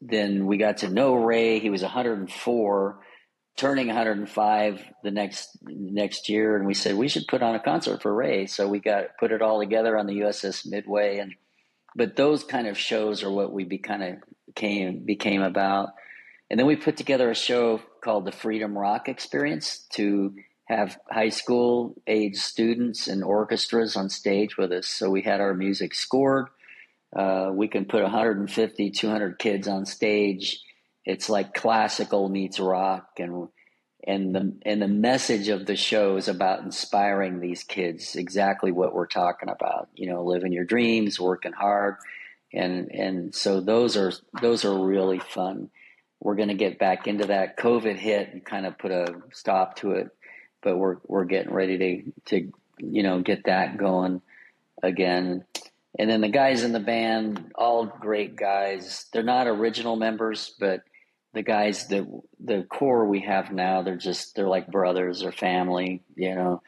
then 0.00 0.46
we 0.46 0.58
got 0.58 0.78
to 0.78 0.88
know 0.88 1.14
Ray. 1.14 1.58
He 1.58 1.70
was 1.70 1.82
104 1.82 3.01
turning 3.56 3.86
105 3.86 4.82
the 5.02 5.10
next 5.10 5.58
next 5.62 6.28
year, 6.28 6.56
and 6.56 6.66
we 6.66 6.74
said 6.74 6.96
we 6.96 7.08
should 7.08 7.26
put 7.28 7.42
on 7.42 7.54
a 7.54 7.60
concert 7.60 8.02
for 8.02 8.14
Ray. 8.14 8.46
So 8.46 8.68
we 8.68 8.80
got 8.80 9.18
put 9.18 9.32
it 9.32 9.42
all 9.42 9.60
together 9.60 9.96
on 9.96 10.06
the 10.06 10.20
USS 10.20 10.66
Midway, 10.66 11.18
and 11.18 11.34
but 11.94 12.16
those 12.16 12.44
kind 12.44 12.66
of 12.66 12.78
shows 12.78 13.22
are 13.22 13.30
what 13.30 13.52
we 13.52 13.64
be 13.64 13.78
kind 13.78 14.02
of 14.02 14.16
came 14.54 15.04
became 15.04 15.42
about. 15.42 15.90
And 16.50 16.58
then 16.58 16.66
we 16.66 16.76
put 16.76 16.96
together 16.96 17.30
a 17.30 17.34
show 17.34 17.80
called 18.02 18.26
the 18.26 18.32
Freedom 18.32 18.76
Rock 18.76 19.08
Experience 19.08 19.86
to 19.94 20.34
have 20.66 20.98
high 21.10 21.30
school 21.30 21.94
age 22.06 22.36
students 22.36 23.08
and 23.08 23.24
orchestras 23.24 23.96
on 23.96 24.08
stage 24.08 24.56
with 24.56 24.72
us. 24.72 24.86
So 24.86 25.10
we 25.10 25.22
had 25.22 25.40
our 25.40 25.54
music 25.54 25.94
scored. 25.94 26.48
Uh, 27.14 27.50
we 27.52 27.68
can 27.68 27.84
put 27.84 28.02
150, 28.02 28.90
200 28.90 29.38
kids 29.38 29.68
on 29.68 29.86
stage 29.86 30.60
it's 31.04 31.28
like 31.28 31.54
classical 31.54 32.28
meets 32.28 32.60
rock 32.60 33.08
and 33.18 33.48
and 34.04 34.34
the 34.34 34.54
and 34.62 34.82
the 34.82 34.88
message 34.88 35.48
of 35.48 35.66
the 35.66 35.76
show 35.76 36.16
is 36.16 36.28
about 36.28 36.62
inspiring 36.62 37.40
these 37.40 37.62
kids 37.62 38.16
exactly 38.16 38.72
what 38.72 38.94
we're 38.94 39.06
talking 39.06 39.48
about 39.48 39.88
you 39.94 40.08
know 40.08 40.24
living 40.24 40.52
your 40.52 40.64
dreams 40.64 41.20
working 41.20 41.52
hard 41.52 41.96
and 42.52 42.90
and 42.90 43.34
so 43.34 43.60
those 43.60 43.96
are 43.96 44.12
those 44.40 44.64
are 44.64 44.86
really 44.86 45.18
fun. 45.18 45.70
We're 46.20 46.36
going 46.36 46.48
to 46.48 46.54
get 46.54 46.78
back 46.78 47.08
into 47.08 47.26
that. 47.26 47.56
Covid 47.56 47.96
hit 47.96 48.32
and 48.32 48.44
kind 48.44 48.66
of 48.66 48.78
put 48.78 48.92
a 48.92 49.14
stop 49.32 49.76
to 49.76 49.92
it 49.92 50.10
but 50.62 50.76
we're 50.76 50.96
we're 51.06 51.24
getting 51.24 51.52
ready 51.52 51.78
to 51.78 52.12
to 52.26 52.52
you 52.78 53.02
know 53.02 53.20
get 53.20 53.44
that 53.44 53.76
going 53.76 54.20
again. 54.82 55.44
And 55.98 56.08
then 56.08 56.22
the 56.22 56.28
guys 56.28 56.62
in 56.62 56.72
the 56.72 56.80
band 56.80 57.52
all 57.54 57.86
great 57.86 58.36
guys. 58.36 59.06
They're 59.12 59.22
not 59.22 59.46
original 59.46 59.96
members 59.96 60.54
but 60.58 60.82
the 61.34 61.42
guys 61.42 61.86
that 61.88 62.06
the 62.40 62.62
core 62.64 63.06
we 63.06 63.20
have 63.20 63.52
now, 63.52 63.82
they're 63.82 63.96
just 63.96 64.36
they're 64.36 64.48
like 64.48 64.70
brothers 64.70 65.22
or 65.22 65.32
family. 65.32 66.02
You 66.14 66.34
know, 66.34 66.62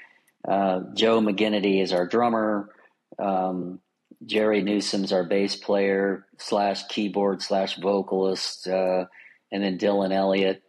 uh, 0.46 0.80
Joe 0.94 1.20
McGinnity 1.20 1.82
is 1.82 1.92
our 1.92 2.06
drummer. 2.06 2.70
Um, 3.18 3.80
Jerry 4.24 4.62
Newsom's 4.62 5.12
our 5.12 5.24
bass 5.24 5.56
player 5.56 6.26
slash 6.38 6.86
keyboard 6.88 7.42
slash 7.42 7.76
vocalist, 7.76 8.66
uh, 8.66 9.04
and 9.52 9.62
then 9.62 9.78
Dylan 9.78 10.12
Elliott. 10.12 10.62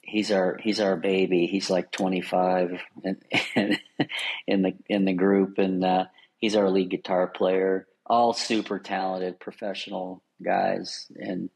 He's 0.00 0.30
our 0.30 0.58
he's 0.60 0.80
our 0.80 0.96
baby. 0.96 1.46
He's 1.46 1.70
like 1.70 1.92
25 1.92 2.80
and, 3.04 3.22
and 3.54 3.80
in 4.46 4.62
the 4.62 4.74
in 4.88 5.04
the 5.04 5.12
group, 5.12 5.58
and 5.58 5.84
uh, 5.84 6.04
he's 6.38 6.56
our 6.56 6.70
lead 6.70 6.90
guitar 6.90 7.26
player. 7.26 7.86
All 8.06 8.32
super 8.32 8.78
talented 8.78 9.38
professional 9.38 10.22
guys, 10.42 11.06
and 11.16 11.50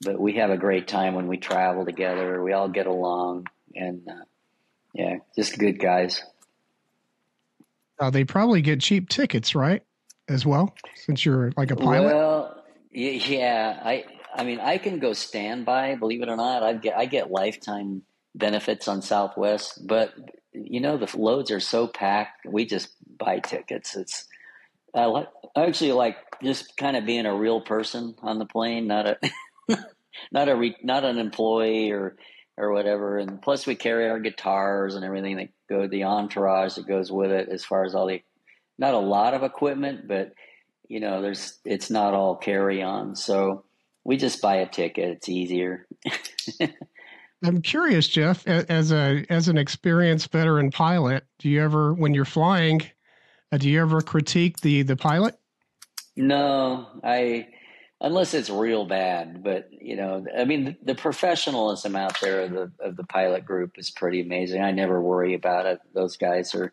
but 0.00 0.18
we 0.18 0.34
have 0.34 0.50
a 0.50 0.56
great 0.56 0.88
time 0.88 1.14
when 1.14 1.26
we 1.26 1.36
travel 1.36 1.84
together. 1.84 2.42
We 2.42 2.52
all 2.52 2.68
get 2.68 2.86
along, 2.86 3.46
and 3.74 4.06
uh, 4.08 4.24
yeah, 4.92 5.18
just 5.34 5.58
good 5.58 5.78
guys. 5.78 6.22
Uh, 7.98 8.10
they 8.10 8.24
probably 8.24 8.60
get 8.60 8.80
cheap 8.80 9.08
tickets, 9.08 9.54
right? 9.54 9.82
As 10.28 10.44
well, 10.44 10.74
since 10.94 11.24
you're 11.24 11.52
like 11.56 11.70
a 11.70 11.76
pilot. 11.76 12.12
Well, 12.12 12.64
yeah, 12.90 13.80
I, 13.82 14.04
I 14.34 14.42
mean, 14.42 14.58
I 14.58 14.78
can 14.78 14.98
go 14.98 15.12
standby. 15.12 15.94
Believe 15.94 16.20
it 16.20 16.28
or 16.28 16.36
not, 16.36 16.64
I 16.64 16.72
get, 16.72 16.96
I 16.96 17.06
get 17.06 17.30
lifetime 17.30 18.02
benefits 18.34 18.88
on 18.88 19.02
Southwest, 19.02 19.86
but 19.86 20.12
you 20.52 20.80
know 20.80 20.96
the 20.96 21.16
loads 21.16 21.50
are 21.50 21.60
so 21.60 21.86
packed. 21.86 22.44
We 22.46 22.66
just 22.66 22.88
buy 23.18 23.38
tickets. 23.38 23.96
It's 23.96 24.26
I 24.94 25.04
like 25.06 25.28
I 25.54 25.66
actually 25.66 25.92
like 25.92 26.16
just 26.42 26.76
kind 26.76 26.96
of 26.96 27.06
being 27.06 27.26
a 27.26 27.34
real 27.34 27.60
person 27.60 28.14
on 28.22 28.38
the 28.38 28.46
plane, 28.46 28.86
not 28.86 29.06
a 29.06 29.18
not 30.32 30.48
a 30.48 30.56
re, 30.56 30.76
not 30.82 31.04
an 31.04 31.18
employee 31.18 31.90
or 31.90 32.16
or 32.56 32.72
whatever. 32.72 33.18
And 33.18 33.40
plus, 33.40 33.66
we 33.66 33.74
carry 33.74 34.08
our 34.08 34.18
guitars 34.18 34.94
and 34.94 35.04
everything 35.04 35.36
that 35.36 35.48
go 35.68 35.86
the 35.86 36.04
entourage 36.04 36.74
that 36.74 36.88
goes 36.88 37.12
with 37.12 37.30
it, 37.30 37.48
as 37.48 37.64
far 37.64 37.84
as 37.84 37.94
all 37.94 38.06
the 38.06 38.22
not 38.78 38.94
a 38.94 38.98
lot 38.98 39.34
of 39.34 39.42
equipment, 39.42 40.06
but 40.06 40.32
you 40.88 41.00
know, 41.00 41.22
there's 41.22 41.58
it's 41.64 41.90
not 41.90 42.14
all 42.14 42.36
carry 42.36 42.82
on. 42.82 43.16
So 43.16 43.64
we 44.04 44.16
just 44.16 44.40
buy 44.40 44.56
a 44.56 44.68
ticket; 44.68 45.10
it's 45.10 45.28
easier. 45.28 45.86
I'm 47.44 47.60
curious, 47.60 48.08
Jeff, 48.08 48.46
as 48.46 48.92
a 48.92 49.24
as 49.28 49.48
an 49.48 49.58
experienced 49.58 50.32
veteran 50.32 50.70
pilot, 50.70 51.24
do 51.38 51.48
you 51.48 51.62
ever, 51.62 51.92
when 51.92 52.14
you're 52.14 52.24
flying, 52.24 52.82
uh, 53.52 53.58
do 53.58 53.68
you 53.68 53.80
ever 53.80 54.00
critique 54.00 54.60
the 54.60 54.82
the 54.82 54.96
pilot? 54.96 55.38
No, 56.16 56.86
I 57.04 57.48
unless 58.00 58.34
it's 58.34 58.50
real 58.50 58.84
bad. 58.84 59.42
But 59.42 59.68
you 59.72 59.96
know, 59.96 60.24
I 60.36 60.44
mean, 60.44 60.76
the, 60.82 60.94
professionalism 60.94 61.96
out 61.96 62.20
there 62.20 62.42
of 62.42 62.52
the 62.52 62.72
of 62.80 62.96
the 62.96 63.04
pilot 63.04 63.44
group 63.44 63.78
is 63.78 63.90
pretty 63.90 64.20
amazing. 64.20 64.62
I 64.62 64.72
never 64.72 65.00
worry 65.00 65.34
about 65.34 65.66
it. 65.66 65.80
Those 65.94 66.16
guys 66.16 66.54
are 66.54 66.72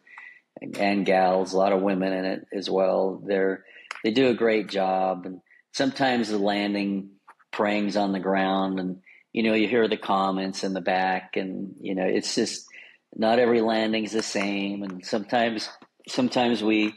and 0.61 1.05
gals, 1.05 1.53
a 1.53 1.57
lot 1.57 1.73
of 1.73 1.81
women 1.81 2.13
in 2.13 2.25
it 2.25 2.47
as 2.53 2.69
well. 2.69 3.21
They're 3.25 3.65
they 4.03 4.11
do 4.11 4.29
a 4.29 4.35
great 4.35 4.67
job, 4.67 5.25
and 5.25 5.41
sometimes 5.71 6.29
the 6.29 6.37
landing 6.37 7.11
prangs 7.51 7.97
on 7.97 8.11
the 8.11 8.19
ground 8.19 8.79
and 8.79 8.99
you 9.33 9.41
know, 9.41 9.55
you 9.55 9.67
hear 9.67 9.87
the 9.87 9.97
comments 9.97 10.63
in 10.63 10.73
the 10.73 10.81
back, 10.81 11.35
and 11.35 11.75
you 11.81 11.95
know, 11.95 12.05
it's 12.05 12.35
just 12.35 12.67
not 13.15 13.39
every 13.39 13.61
landing's 13.61 14.11
the 14.11 14.21
same, 14.21 14.83
and 14.83 15.03
sometimes 15.03 15.67
sometimes 16.07 16.63
we 16.63 16.93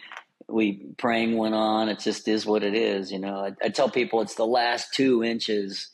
we 0.49 0.87
praying 0.97 1.37
went 1.37 1.55
on. 1.55 1.89
It 1.89 1.99
just 1.99 2.29
is 2.29 2.47
what 2.47 2.63
it 2.63 2.75
is. 2.75 3.11
You 3.11 3.19
know, 3.19 3.37
I, 3.37 3.53
I, 3.63 3.69
tell 3.69 3.91
people 3.91 4.21
it's 4.21 4.37
the 4.37 4.47
last 4.47 4.95
two 4.95 5.25
inches 5.25 5.91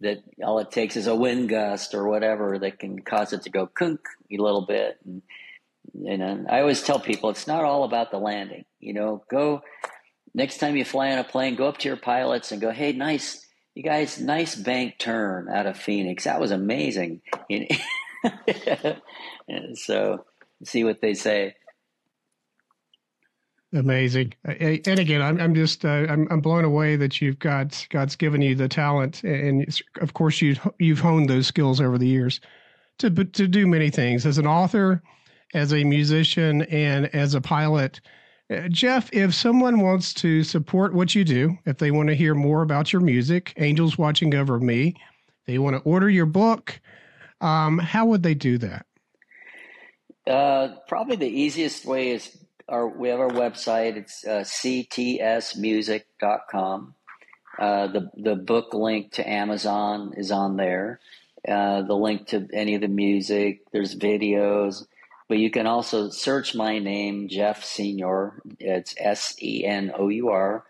that 0.00 0.22
all 0.44 0.58
it 0.58 0.70
takes 0.70 0.96
is 0.96 1.06
a 1.06 1.14
wind 1.14 1.48
gust 1.48 1.94
or 1.94 2.08
whatever 2.08 2.58
that 2.58 2.78
can 2.78 3.00
cause 3.00 3.32
it 3.32 3.42
to 3.42 3.50
go 3.50 3.66
kunk 3.66 4.00
a 4.30 4.36
little 4.36 4.66
bit. 4.66 4.98
And, 5.04 5.22
you 5.94 6.18
know, 6.18 6.44
I 6.48 6.60
always 6.60 6.82
tell 6.82 6.98
people 6.98 7.30
it's 7.30 7.46
not 7.46 7.64
all 7.64 7.84
about 7.84 8.10
the 8.10 8.18
landing. 8.18 8.64
You 8.80 8.94
know, 8.94 9.22
go 9.30 9.62
next 10.34 10.58
time 10.58 10.76
you 10.76 10.84
fly 10.84 11.12
on 11.12 11.18
a 11.18 11.24
plane, 11.24 11.54
go 11.54 11.68
up 11.68 11.78
to 11.78 11.88
your 11.88 11.96
pilots 11.96 12.50
and 12.50 12.60
go, 12.60 12.70
"Hey, 12.70 12.92
nice, 12.92 13.46
you 13.74 13.82
guys, 13.82 14.20
nice 14.20 14.54
bank 14.54 14.98
turn 14.98 15.48
out 15.48 15.66
of 15.66 15.78
Phoenix. 15.78 16.24
That 16.24 16.40
was 16.40 16.50
amazing. 16.50 17.20
so, 19.74 20.24
see 20.64 20.84
what 20.84 21.00
they 21.00 21.14
say. 21.14 21.54
Amazing. 23.74 24.34
And 24.44 24.98
again, 24.98 25.22
I'm, 25.22 25.40
I'm 25.40 25.54
just, 25.54 25.84
uh, 25.84 26.06
I'm, 26.08 26.28
I'm 26.30 26.40
blown 26.40 26.64
away 26.64 26.96
that 26.96 27.22
you've 27.22 27.38
got, 27.38 27.86
God's 27.88 28.16
given 28.16 28.42
you 28.42 28.54
the 28.54 28.68
talent. 28.68 29.24
And 29.24 29.66
of 30.02 30.12
course, 30.12 30.42
you've, 30.42 30.60
you've 30.78 31.00
honed 31.00 31.30
those 31.30 31.46
skills 31.46 31.80
over 31.80 31.96
the 31.96 32.06
years 32.06 32.40
to, 32.98 33.10
to 33.10 33.48
do 33.48 33.66
many 33.66 33.88
things 33.88 34.26
as 34.26 34.36
an 34.36 34.46
author, 34.46 35.02
as 35.54 35.72
a 35.72 35.84
musician, 35.84 36.62
and 36.62 37.06
as 37.14 37.34
a 37.34 37.40
pilot. 37.40 38.02
Uh, 38.50 38.68
Jeff, 38.68 39.08
if 39.12 39.34
someone 39.34 39.80
wants 39.80 40.12
to 40.14 40.44
support 40.44 40.92
what 40.92 41.14
you 41.14 41.24
do, 41.24 41.56
if 41.64 41.78
they 41.78 41.90
want 41.90 42.10
to 42.10 42.14
hear 42.14 42.34
more 42.34 42.60
about 42.60 42.92
your 42.92 43.00
music, 43.00 43.54
Angels 43.56 43.96
Watching 43.96 44.34
Over 44.34 44.60
Me, 44.60 44.94
they 45.46 45.58
want 45.58 45.76
to 45.76 45.82
order 45.82 46.10
your 46.10 46.26
book, 46.26 46.78
um, 47.40 47.78
how 47.78 48.04
would 48.04 48.22
they 48.22 48.34
do 48.34 48.58
that? 48.58 48.84
Uh, 50.26 50.76
probably 50.86 51.16
the 51.16 51.26
easiest 51.26 51.86
way 51.86 52.10
is 52.10 52.36
our 52.72 52.88
we 52.88 53.10
have 53.10 53.20
our 53.20 53.30
website. 53.30 53.96
It's 53.96 54.24
uh, 54.24 54.40
ctsmusic.com. 54.40 56.94
Uh, 57.58 57.86
the 57.88 58.10
the 58.16 58.34
book 58.34 58.72
link 58.72 59.12
to 59.12 59.28
Amazon 59.28 60.14
is 60.16 60.32
on 60.32 60.56
there. 60.56 61.00
Uh, 61.46 61.82
the 61.82 61.94
link 61.94 62.28
to 62.28 62.48
any 62.52 62.74
of 62.74 62.80
the 62.80 62.88
music. 62.88 63.60
There's 63.72 63.94
videos. 63.94 64.86
But 65.28 65.36
you 65.38 65.50
can 65.50 65.66
also 65.66 66.08
search 66.10 66.54
my 66.54 66.78
name, 66.78 67.28
Jeff 67.28 67.64
Senour. 67.64 68.40
It's 68.58 68.94
S 68.98 69.36
E 69.40 69.64
N 69.64 69.92
O 69.96 70.08
U 70.08 70.28
R. 70.30 70.64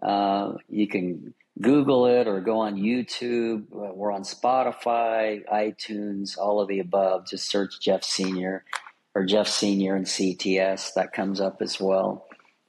Uh, 0.00 0.54
you 0.68 0.88
can 0.88 1.34
Google 1.60 2.06
it 2.06 2.26
or 2.26 2.40
go 2.40 2.60
on 2.60 2.76
YouTube. 2.76 3.66
We're 3.70 4.12
on 4.12 4.22
Spotify, 4.22 5.44
iTunes, 5.46 6.38
all 6.38 6.60
of 6.60 6.68
the 6.68 6.80
above. 6.80 7.28
Just 7.28 7.48
search 7.48 7.80
Jeff 7.80 8.02
Senour 8.02 8.64
or 9.14 9.24
Jeff 9.24 9.48
Senour 9.48 9.96
and 9.96 10.06
CTS. 10.06 10.94
That 10.94 11.12
comes 11.12 11.40
up 11.40 11.62
as 11.62 11.80
well. 11.80 12.26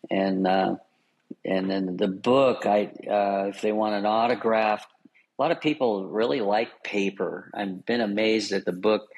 And 0.10 0.48
uh, 0.48 0.76
and 1.46 1.70
then 1.70 1.98
the 1.98 2.08
book, 2.08 2.66
I 2.66 2.92
uh, 3.10 3.50
if 3.50 3.62
they 3.62 3.72
want 3.72 3.96
an 3.96 4.06
autograph, 4.06 4.86
a 5.38 5.42
lot 5.42 5.52
of 5.52 5.62
people 5.62 6.08
really 6.08 6.42
like 6.42 6.84
paper. 6.84 7.50
I've 7.54 7.86
been 7.86 8.02
amazed 8.02 8.52
at 8.52 8.66
the 8.66 8.74
book 8.74 9.10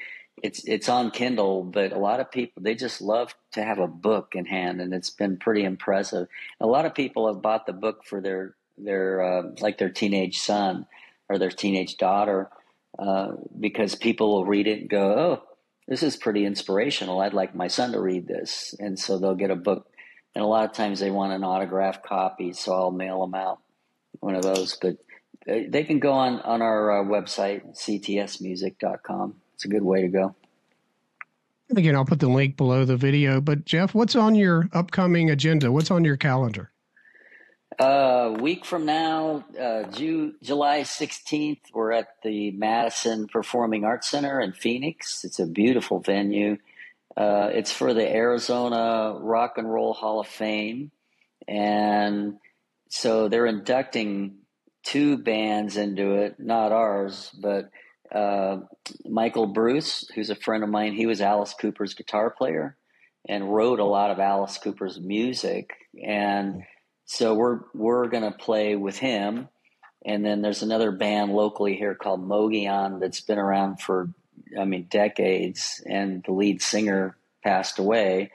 it's 0.41 0.63
it's 0.65 0.89
on 0.89 1.12
Kindle, 1.12 1.63
but 1.63 1.91
a 1.91 1.97
lot 1.97 2.19
of 2.19 2.31
people 2.31 2.63
they 2.63 2.75
just 2.75 3.01
love 3.01 3.36
to 3.53 3.63
have 3.63 3.79
a 3.79 3.88
book 3.88 4.33
in 4.36 4.45
hand, 4.45 4.81
and 4.81 4.93
it's 4.93 5.09
been 5.09 5.38
pretty 5.38 5.63
impressive. 5.63 6.27
A 6.59 6.65
lot 6.65 6.86
of 6.86 6.95
people 6.95 7.27
have 7.27 7.41
bought 7.41 7.65
the 7.65 7.73
book 7.73 8.03
for 8.03 8.19
their 8.19 8.55
their 8.77 9.21
uh, 9.23 9.43
like 9.62 9.77
their 9.77 9.89
teenage 9.89 10.39
son 10.39 10.88
or 11.29 11.38
their 11.38 11.51
teenage 11.51 11.97
daughter 11.97 12.49
uh, 12.97 13.33
because 13.57 13.95
people 13.95 14.33
will 14.33 14.45
read 14.45 14.67
it 14.67 14.81
and 14.81 14.89
go, 14.89 15.13
"Oh, 15.13 15.43
this 15.93 16.01
is 16.01 16.15
pretty 16.15 16.43
inspirational. 16.43 17.19
I'd 17.19 17.36
like 17.36 17.53
my 17.53 17.67
son 17.67 17.91
to 17.91 17.99
read 17.99 18.27
this," 18.27 18.73
and 18.79 18.97
so 18.97 19.19
they'll 19.19 19.36
get 19.36 19.51
a 19.51 19.56
book. 19.56 19.88
And 20.34 20.43
a 20.43 20.47
lot 20.47 20.65
of 20.65 20.73
times 20.73 20.99
they 20.99 21.12
want 21.12 21.34
an 21.34 21.43
autographed 21.43 22.03
copy, 22.03 22.53
so 22.53 22.73
I'll 22.73 22.89
mail 22.89 23.21
them 23.21 23.36
out 23.36 23.60
one 24.19 24.34
of 24.34 24.41
those. 24.41 24.75
But 24.82 24.97
uh, 25.47 25.69
they 25.69 25.84
can 25.84 25.99
go 25.99 26.13
on 26.13 26.39
on 26.39 26.63
our 26.63 27.01
uh, 27.01 27.03
website 27.03 27.77
ctsmusic.com 27.77 29.36
it's 29.53 29.65
a 29.65 29.67
good 29.67 29.84
way 29.84 30.01
to 30.01 30.08
go. 30.08 30.36
Again, 31.75 31.95
I'll 31.95 32.06
put 32.06 32.19
the 32.19 32.27
link 32.27 32.58
below 32.58 32.86
the 32.86 32.97
video. 32.97 33.39
But 33.39 33.63
Jeff, 33.63 33.93
what's 33.93 34.15
on 34.15 34.34
your 34.36 34.67
upcoming 34.73 35.29
agenda? 35.29 35.71
What's 35.71 35.91
on 35.91 36.03
your 36.03 36.17
calendar? 36.17 36.72
A 37.79 37.83
uh, 37.83 38.38
week 38.39 38.65
from 38.65 38.86
now, 38.86 39.43
uh, 39.59 39.83
Ju- 39.83 40.36
July 40.43 40.81
16th, 40.81 41.62
we're 41.73 41.91
at 41.91 42.09
the 42.21 42.51
Madison 42.51 43.27
Performing 43.27 43.83
Arts 43.83 44.09
Center 44.09 44.39
in 44.39 44.53
Phoenix. 44.53 45.23
It's 45.23 45.39
a 45.39 45.47
beautiful 45.47 45.99
venue. 45.99 46.57
Uh, 47.17 47.49
it's 47.51 47.71
for 47.71 47.93
the 47.93 48.07
Arizona 48.07 49.17
Rock 49.19 49.57
and 49.57 49.71
Roll 49.71 49.93
Hall 49.93 50.19
of 50.19 50.27
Fame. 50.27 50.91
And 51.47 52.38
so 52.89 53.27
they're 53.27 53.47
inducting 53.47 54.36
two 54.83 55.17
bands 55.17 55.75
into 55.75 56.13
it, 56.13 56.39
not 56.39 56.71
ours, 56.71 57.31
but 57.41 57.71
uh, 58.13 58.57
Michael 59.09 59.47
Bruce, 59.47 60.07
who's 60.13 60.29
a 60.29 60.36
friend 60.36 60.63
of 60.63 60.69
mine, 60.69 60.93
he 60.93 61.07
was 61.07 61.21
Alice 61.21 61.55
Cooper's 61.59 61.95
guitar 61.95 62.29
player 62.29 62.75
and 63.27 63.51
wrote 63.51 63.79
a 63.79 63.86
lot 63.86 64.12
of 64.12 64.19
Alice 64.19 64.59
Cooper's 64.59 64.99
music. 64.99 65.73
And 66.03 66.63
so 67.05 67.33
we're 67.33 67.61
we're 67.73 68.07
gonna 68.07 68.31
play 68.31 68.75
with 68.75 68.97
him. 68.97 69.49
And 70.05 70.25
then 70.25 70.41
there's 70.41 70.63
another 70.63 70.91
band 70.91 71.31
locally 71.31 71.75
here 71.75 71.95
called 71.95 72.27
Mogollon 72.27 72.99
that's 72.99 73.21
been 73.21 73.39
around 73.39 73.79
for 73.79 74.09
I 74.59 74.65
mean 74.65 74.87
decades, 74.89 75.81
and 75.85 76.23
the 76.25 76.33
lead 76.33 76.61
singer 76.61 77.15
passed 77.43 77.79
away. 77.79 78.31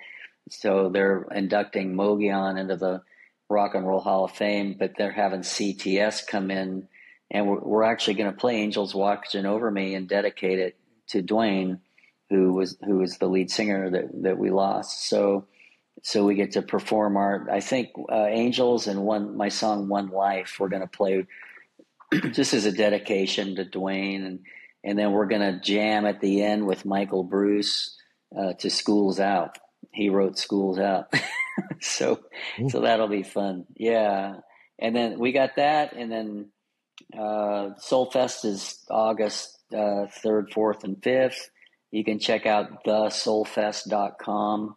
So 0.50 0.88
they're 0.88 1.26
inducting 1.30 1.94
Mogollon 1.94 2.56
into 2.56 2.76
the 2.76 3.02
Rock 3.50 3.74
and 3.74 3.86
Roll 3.86 4.00
Hall 4.00 4.24
of 4.24 4.32
Fame, 4.32 4.76
but 4.78 4.92
they're 4.96 5.12
having 5.12 5.40
CTS 5.40 6.26
come 6.26 6.50
in 6.50 6.88
and 7.30 7.46
we're, 7.46 7.60
we're 7.60 7.82
actually 7.82 8.14
going 8.14 8.30
to 8.30 8.36
play 8.36 8.56
Angels 8.56 8.94
Watching 8.94 9.46
Over 9.46 9.70
Me 9.70 9.94
and 9.94 10.08
dedicate 10.08 10.58
it 10.58 10.76
to 11.08 11.22
Duane, 11.22 11.80
who 12.30 12.52
was 12.52 12.76
who 12.84 12.98
was 12.98 13.18
the 13.18 13.28
lead 13.28 13.50
singer 13.50 13.90
that 13.90 14.22
that 14.22 14.38
we 14.38 14.50
lost. 14.50 15.08
So 15.08 15.46
so 16.02 16.24
we 16.24 16.34
get 16.34 16.52
to 16.52 16.62
perform 16.62 17.16
our 17.16 17.48
I 17.50 17.60
think 17.60 17.90
uh, 18.10 18.26
Angels 18.28 18.86
and 18.86 19.02
one 19.02 19.36
my 19.36 19.48
song 19.48 19.88
One 19.88 20.08
Life 20.08 20.56
we're 20.58 20.68
going 20.68 20.82
to 20.82 20.88
play 20.88 21.26
just 22.32 22.54
as 22.54 22.64
a 22.66 22.72
dedication 22.72 23.56
to 23.56 23.64
dwayne 23.64 24.26
and 24.26 24.40
and 24.84 24.98
then 24.98 25.12
we're 25.12 25.26
going 25.26 25.42
to 25.42 25.60
jam 25.60 26.06
at 26.06 26.20
the 26.20 26.42
end 26.42 26.66
with 26.66 26.86
Michael 26.86 27.24
Bruce 27.24 27.96
uh, 28.36 28.52
to 28.54 28.70
Schools 28.70 29.18
Out. 29.18 29.58
He 29.92 30.08
wrote 30.08 30.38
Schools 30.38 30.78
Out. 30.78 31.12
so 31.80 32.20
Ooh. 32.60 32.70
so 32.70 32.80
that'll 32.80 33.08
be 33.08 33.24
fun. 33.24 33.66
Yeah. 33.76 34.36
And 34.78 34.94
then 34.94 35.18
we 35.18 35.32
got 35.32 35.56
that 35.56 35.94
and 35.94 36.10
then 36.10 36.50
uh, 37.12 37.74
Soulfest 37.80 38.44
is 38.44 38.84
August 38.90 39.58
uh, 39.72 40.06
3rd, 40.24 40.50
4th, 40.52 40.84
and 40.84 41.00
5th. 41.00 41.50
You 41.90 42.04
can 42.04 42.18
check 42.18 42.46
out 42.46 42.84
thesoulfest.com 42.84 44.76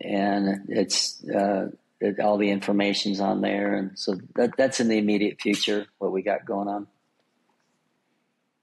and 0.00 0.66
it's 0.68 1.24
uh, 1.28 1.68
it, 2.00 2.20
all 2.20 2.36
the 2.36 2.50
information's 2.50 3.20
on 3.20 3.40
there. 3.40 3.74
And 3.74 3.98
so 3.98 4.16
that, 4.34 4.56
that's 4.56 4.80
in 4.80 4.88
the 4.88 4.98
immediate 4.98 5.40
future, 5.40 5.86
what 5.98 6.12
we 6.12 6.22
got 6.22 6.44
going 6.44 6.68
on. 6.68 6.86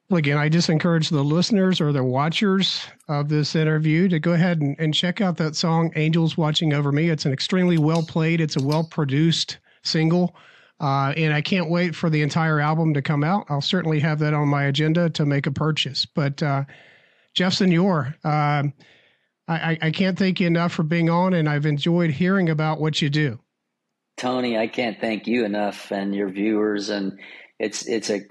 Well, 0.09 0.17
again, 0.17 0.37
I 0.37 0.49
just 0.49 0.69
encourage 0.69 1.09
the 1.09 1.23
listeners 1.23 1.79
or 1.79 1.91
the 1.91 2.03
watchers 2.03 2.83
of 3.07 3.29
this 3.29 3.55
interview 3.55 4.07
to 4.09 4.19
go 4.19 4.33
ahead 4.33 4.59
and, 4.59 4.75
and 4.79 4.91
check 4.91 5.21
out 5.21 5.37
that 5.37 5.55
song, 5.55 5.91
Angels 5.95 6.35
Watching 6.35 6.73
Over 6.73 6.91
Me. 6.91 7.09
It's 7.09 7.25
an 7.25 7.33
extremely 7.33 7.77
well 7.77 8.01
played, 8.01 8.41
it's 8.41 8.57
a 8.57 8.63
well 8.63 8.83
produced 8.83 9.59
single. 9.83 10.35
Uh, 10.79 11.13
and 11.15 11.33
I 11.33 11.41
can't 11.41 11.69
wait 11.69 11.93
for 11.93 12.09
the 12.09 12.21
entire 12.21 12.59
album 12.59 12.93
to 12.93 13.01
come 13.01 13.23
out. 13.23 13.45
I'll 13.49 13.61
certainly 13.61 13.99
have 13.99 14.19
that 14.19 14.33
on 14.33 14.47
my 14.47 14.63
agenda 14.63 15.09
to 15.11 15.25
make 15.25 15.45
a 15.45 15.51
purchase. 15.51 16.05
But 16.05 16.41
uh, 16.41 16.63
Jeff 17.33 17.53
Senour, 17.53 18.15
uh, 18.23 18.63
I, 19.53 19.77
I 19.81 19.91
can't 19.91 20.17
thank 20.17 20.39
you 20.39 20.47
enough 20.47 20.73
for 20.73 20.83
being 20.83 21.09
on, 21.09 21.33
and 21.33 21.49
I've 21.49 21.65
enjoyed 21.65 22.11
hearing 22.11 22.49
about 22.49 22.79
what 22.79 23.01
you 23.01 23.09
do. 23.09 23.39
Tony, 24.15 24.57
I 24.57 24.67
can't 24.67 24.99
thank 24.99 25.27
you 25.27 25.45
enough 25.45 25.91
and 25.91 26.13
your 26.13 26.29
viewers. 26.29 26.89
And 26.89 27.19
it's 27.57 27.87
it's 27.87 28.09
a 28.09 28.21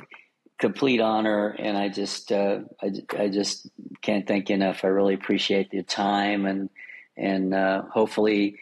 complete 0.58 1.00
honor, 1.00 1.48
and 1.48 1.76
I 1.76 1.88
just 1.88 2.30
uh, 2.30 2.60
I, 2.80 2.92
I 3.18 3.28
just 3.28 3.68
can't 4.00 4.26
thank 4.26 4.48
you 4.48 4.54
enough. 4.54 4.84
I 4.84 4.88
really 4.88 5.14
appreciate 5.14 5.70
the 5.70 5.82
time, 5.82 6.46
and 6.46 6.70
and 7.16 7.54
uh, 7.54 7.82
hopefully 7.92 8.56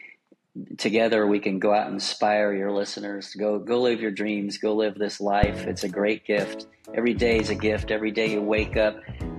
together 0.77 1.27
we 1.27 1.39
can 1.39 1.59
go 1.59 1.73
out 1.73 1.85
and 1.85 1.95
inspire 1.95 2.53
your 2.53 2.71
listeners. 2.71 3.31
To 3.31 3.37
go 3.37 3.59
go 3.59 3.81
live 3.81 4.01
your 4.01 4.11
dreams. 4.11 4.57
Go 4.57 4.73
live 4.73 4.95
this 4.95 5.19
life. 5.19 5.67
It's 5.67 5.83
a 5.83 5.89
great 5.89 6.25
gift. 6.25 6.67
Every 6.93 7.13
day 7.13 7.39
is 7.39 7.49
a 7.49 7.55
gift. 7.55 7.91
Every 7.91 8.11
day 8.11 8.31
you 8.31 8.41
wake 8.41 8.77
up 8.77 8.97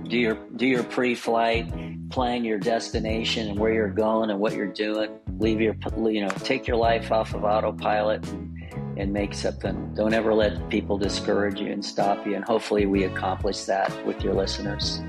do 0.09 0.17
your 0.17 0.35
do 0.55 0.65
your 0.65 0.83
pre-flight 0.83 1.71
plan 2.09 2.43
your 2.43 2.57
destination 2.57 3.49
and 3.49 3.59
where 3.59 3.71
you're 3.71 3.87
going 3.87 4.31
and 4.31 4.39
what 4.39 4.53
you're 4.53 4.65
doing. 4.65 5.11
Leave 5.37 5.61
your 5.61 5.75
you 6.11 6.21
know 6.21 6.29
take 6.43 6.67
your 6.67 6.77
life 6.77 7.11
off 7.11 7.33
of 7.33 7.43
autopilot 7.43 8.27
and, 8.29 8.97
and 8.97 9.13
make 9.13 9.33
something. 9.33 9.93
Don't 9.93 10.13
ever 10.13 10.33
let 10.33 10.69
people 10.69 10.97
discourage 10.97 11.59
you 11.59 11.71
and 11.71 11.85
stop 11.85 12.25
you. 12.25 12.35
And 12.35 12.43
hopefully 12.43 12.87
we 12.87 13.03
accomplish 13.03 13.65
that 13.65 14.05
with 14.05 14.21
your 14.23 14.33
listeners. 14.33 14.99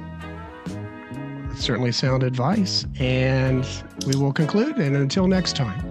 Certainly 1.57 1.93
sound 1.93 2.23
advice. 2.23 2.87
And 2.99 3.67
we 4.07 4.17
will 4.17 4.33
conclude. 4.33 4.77
And 4.77 4.97
until 4.97 5.27
next 5.27 5.57
time 5.57 5.90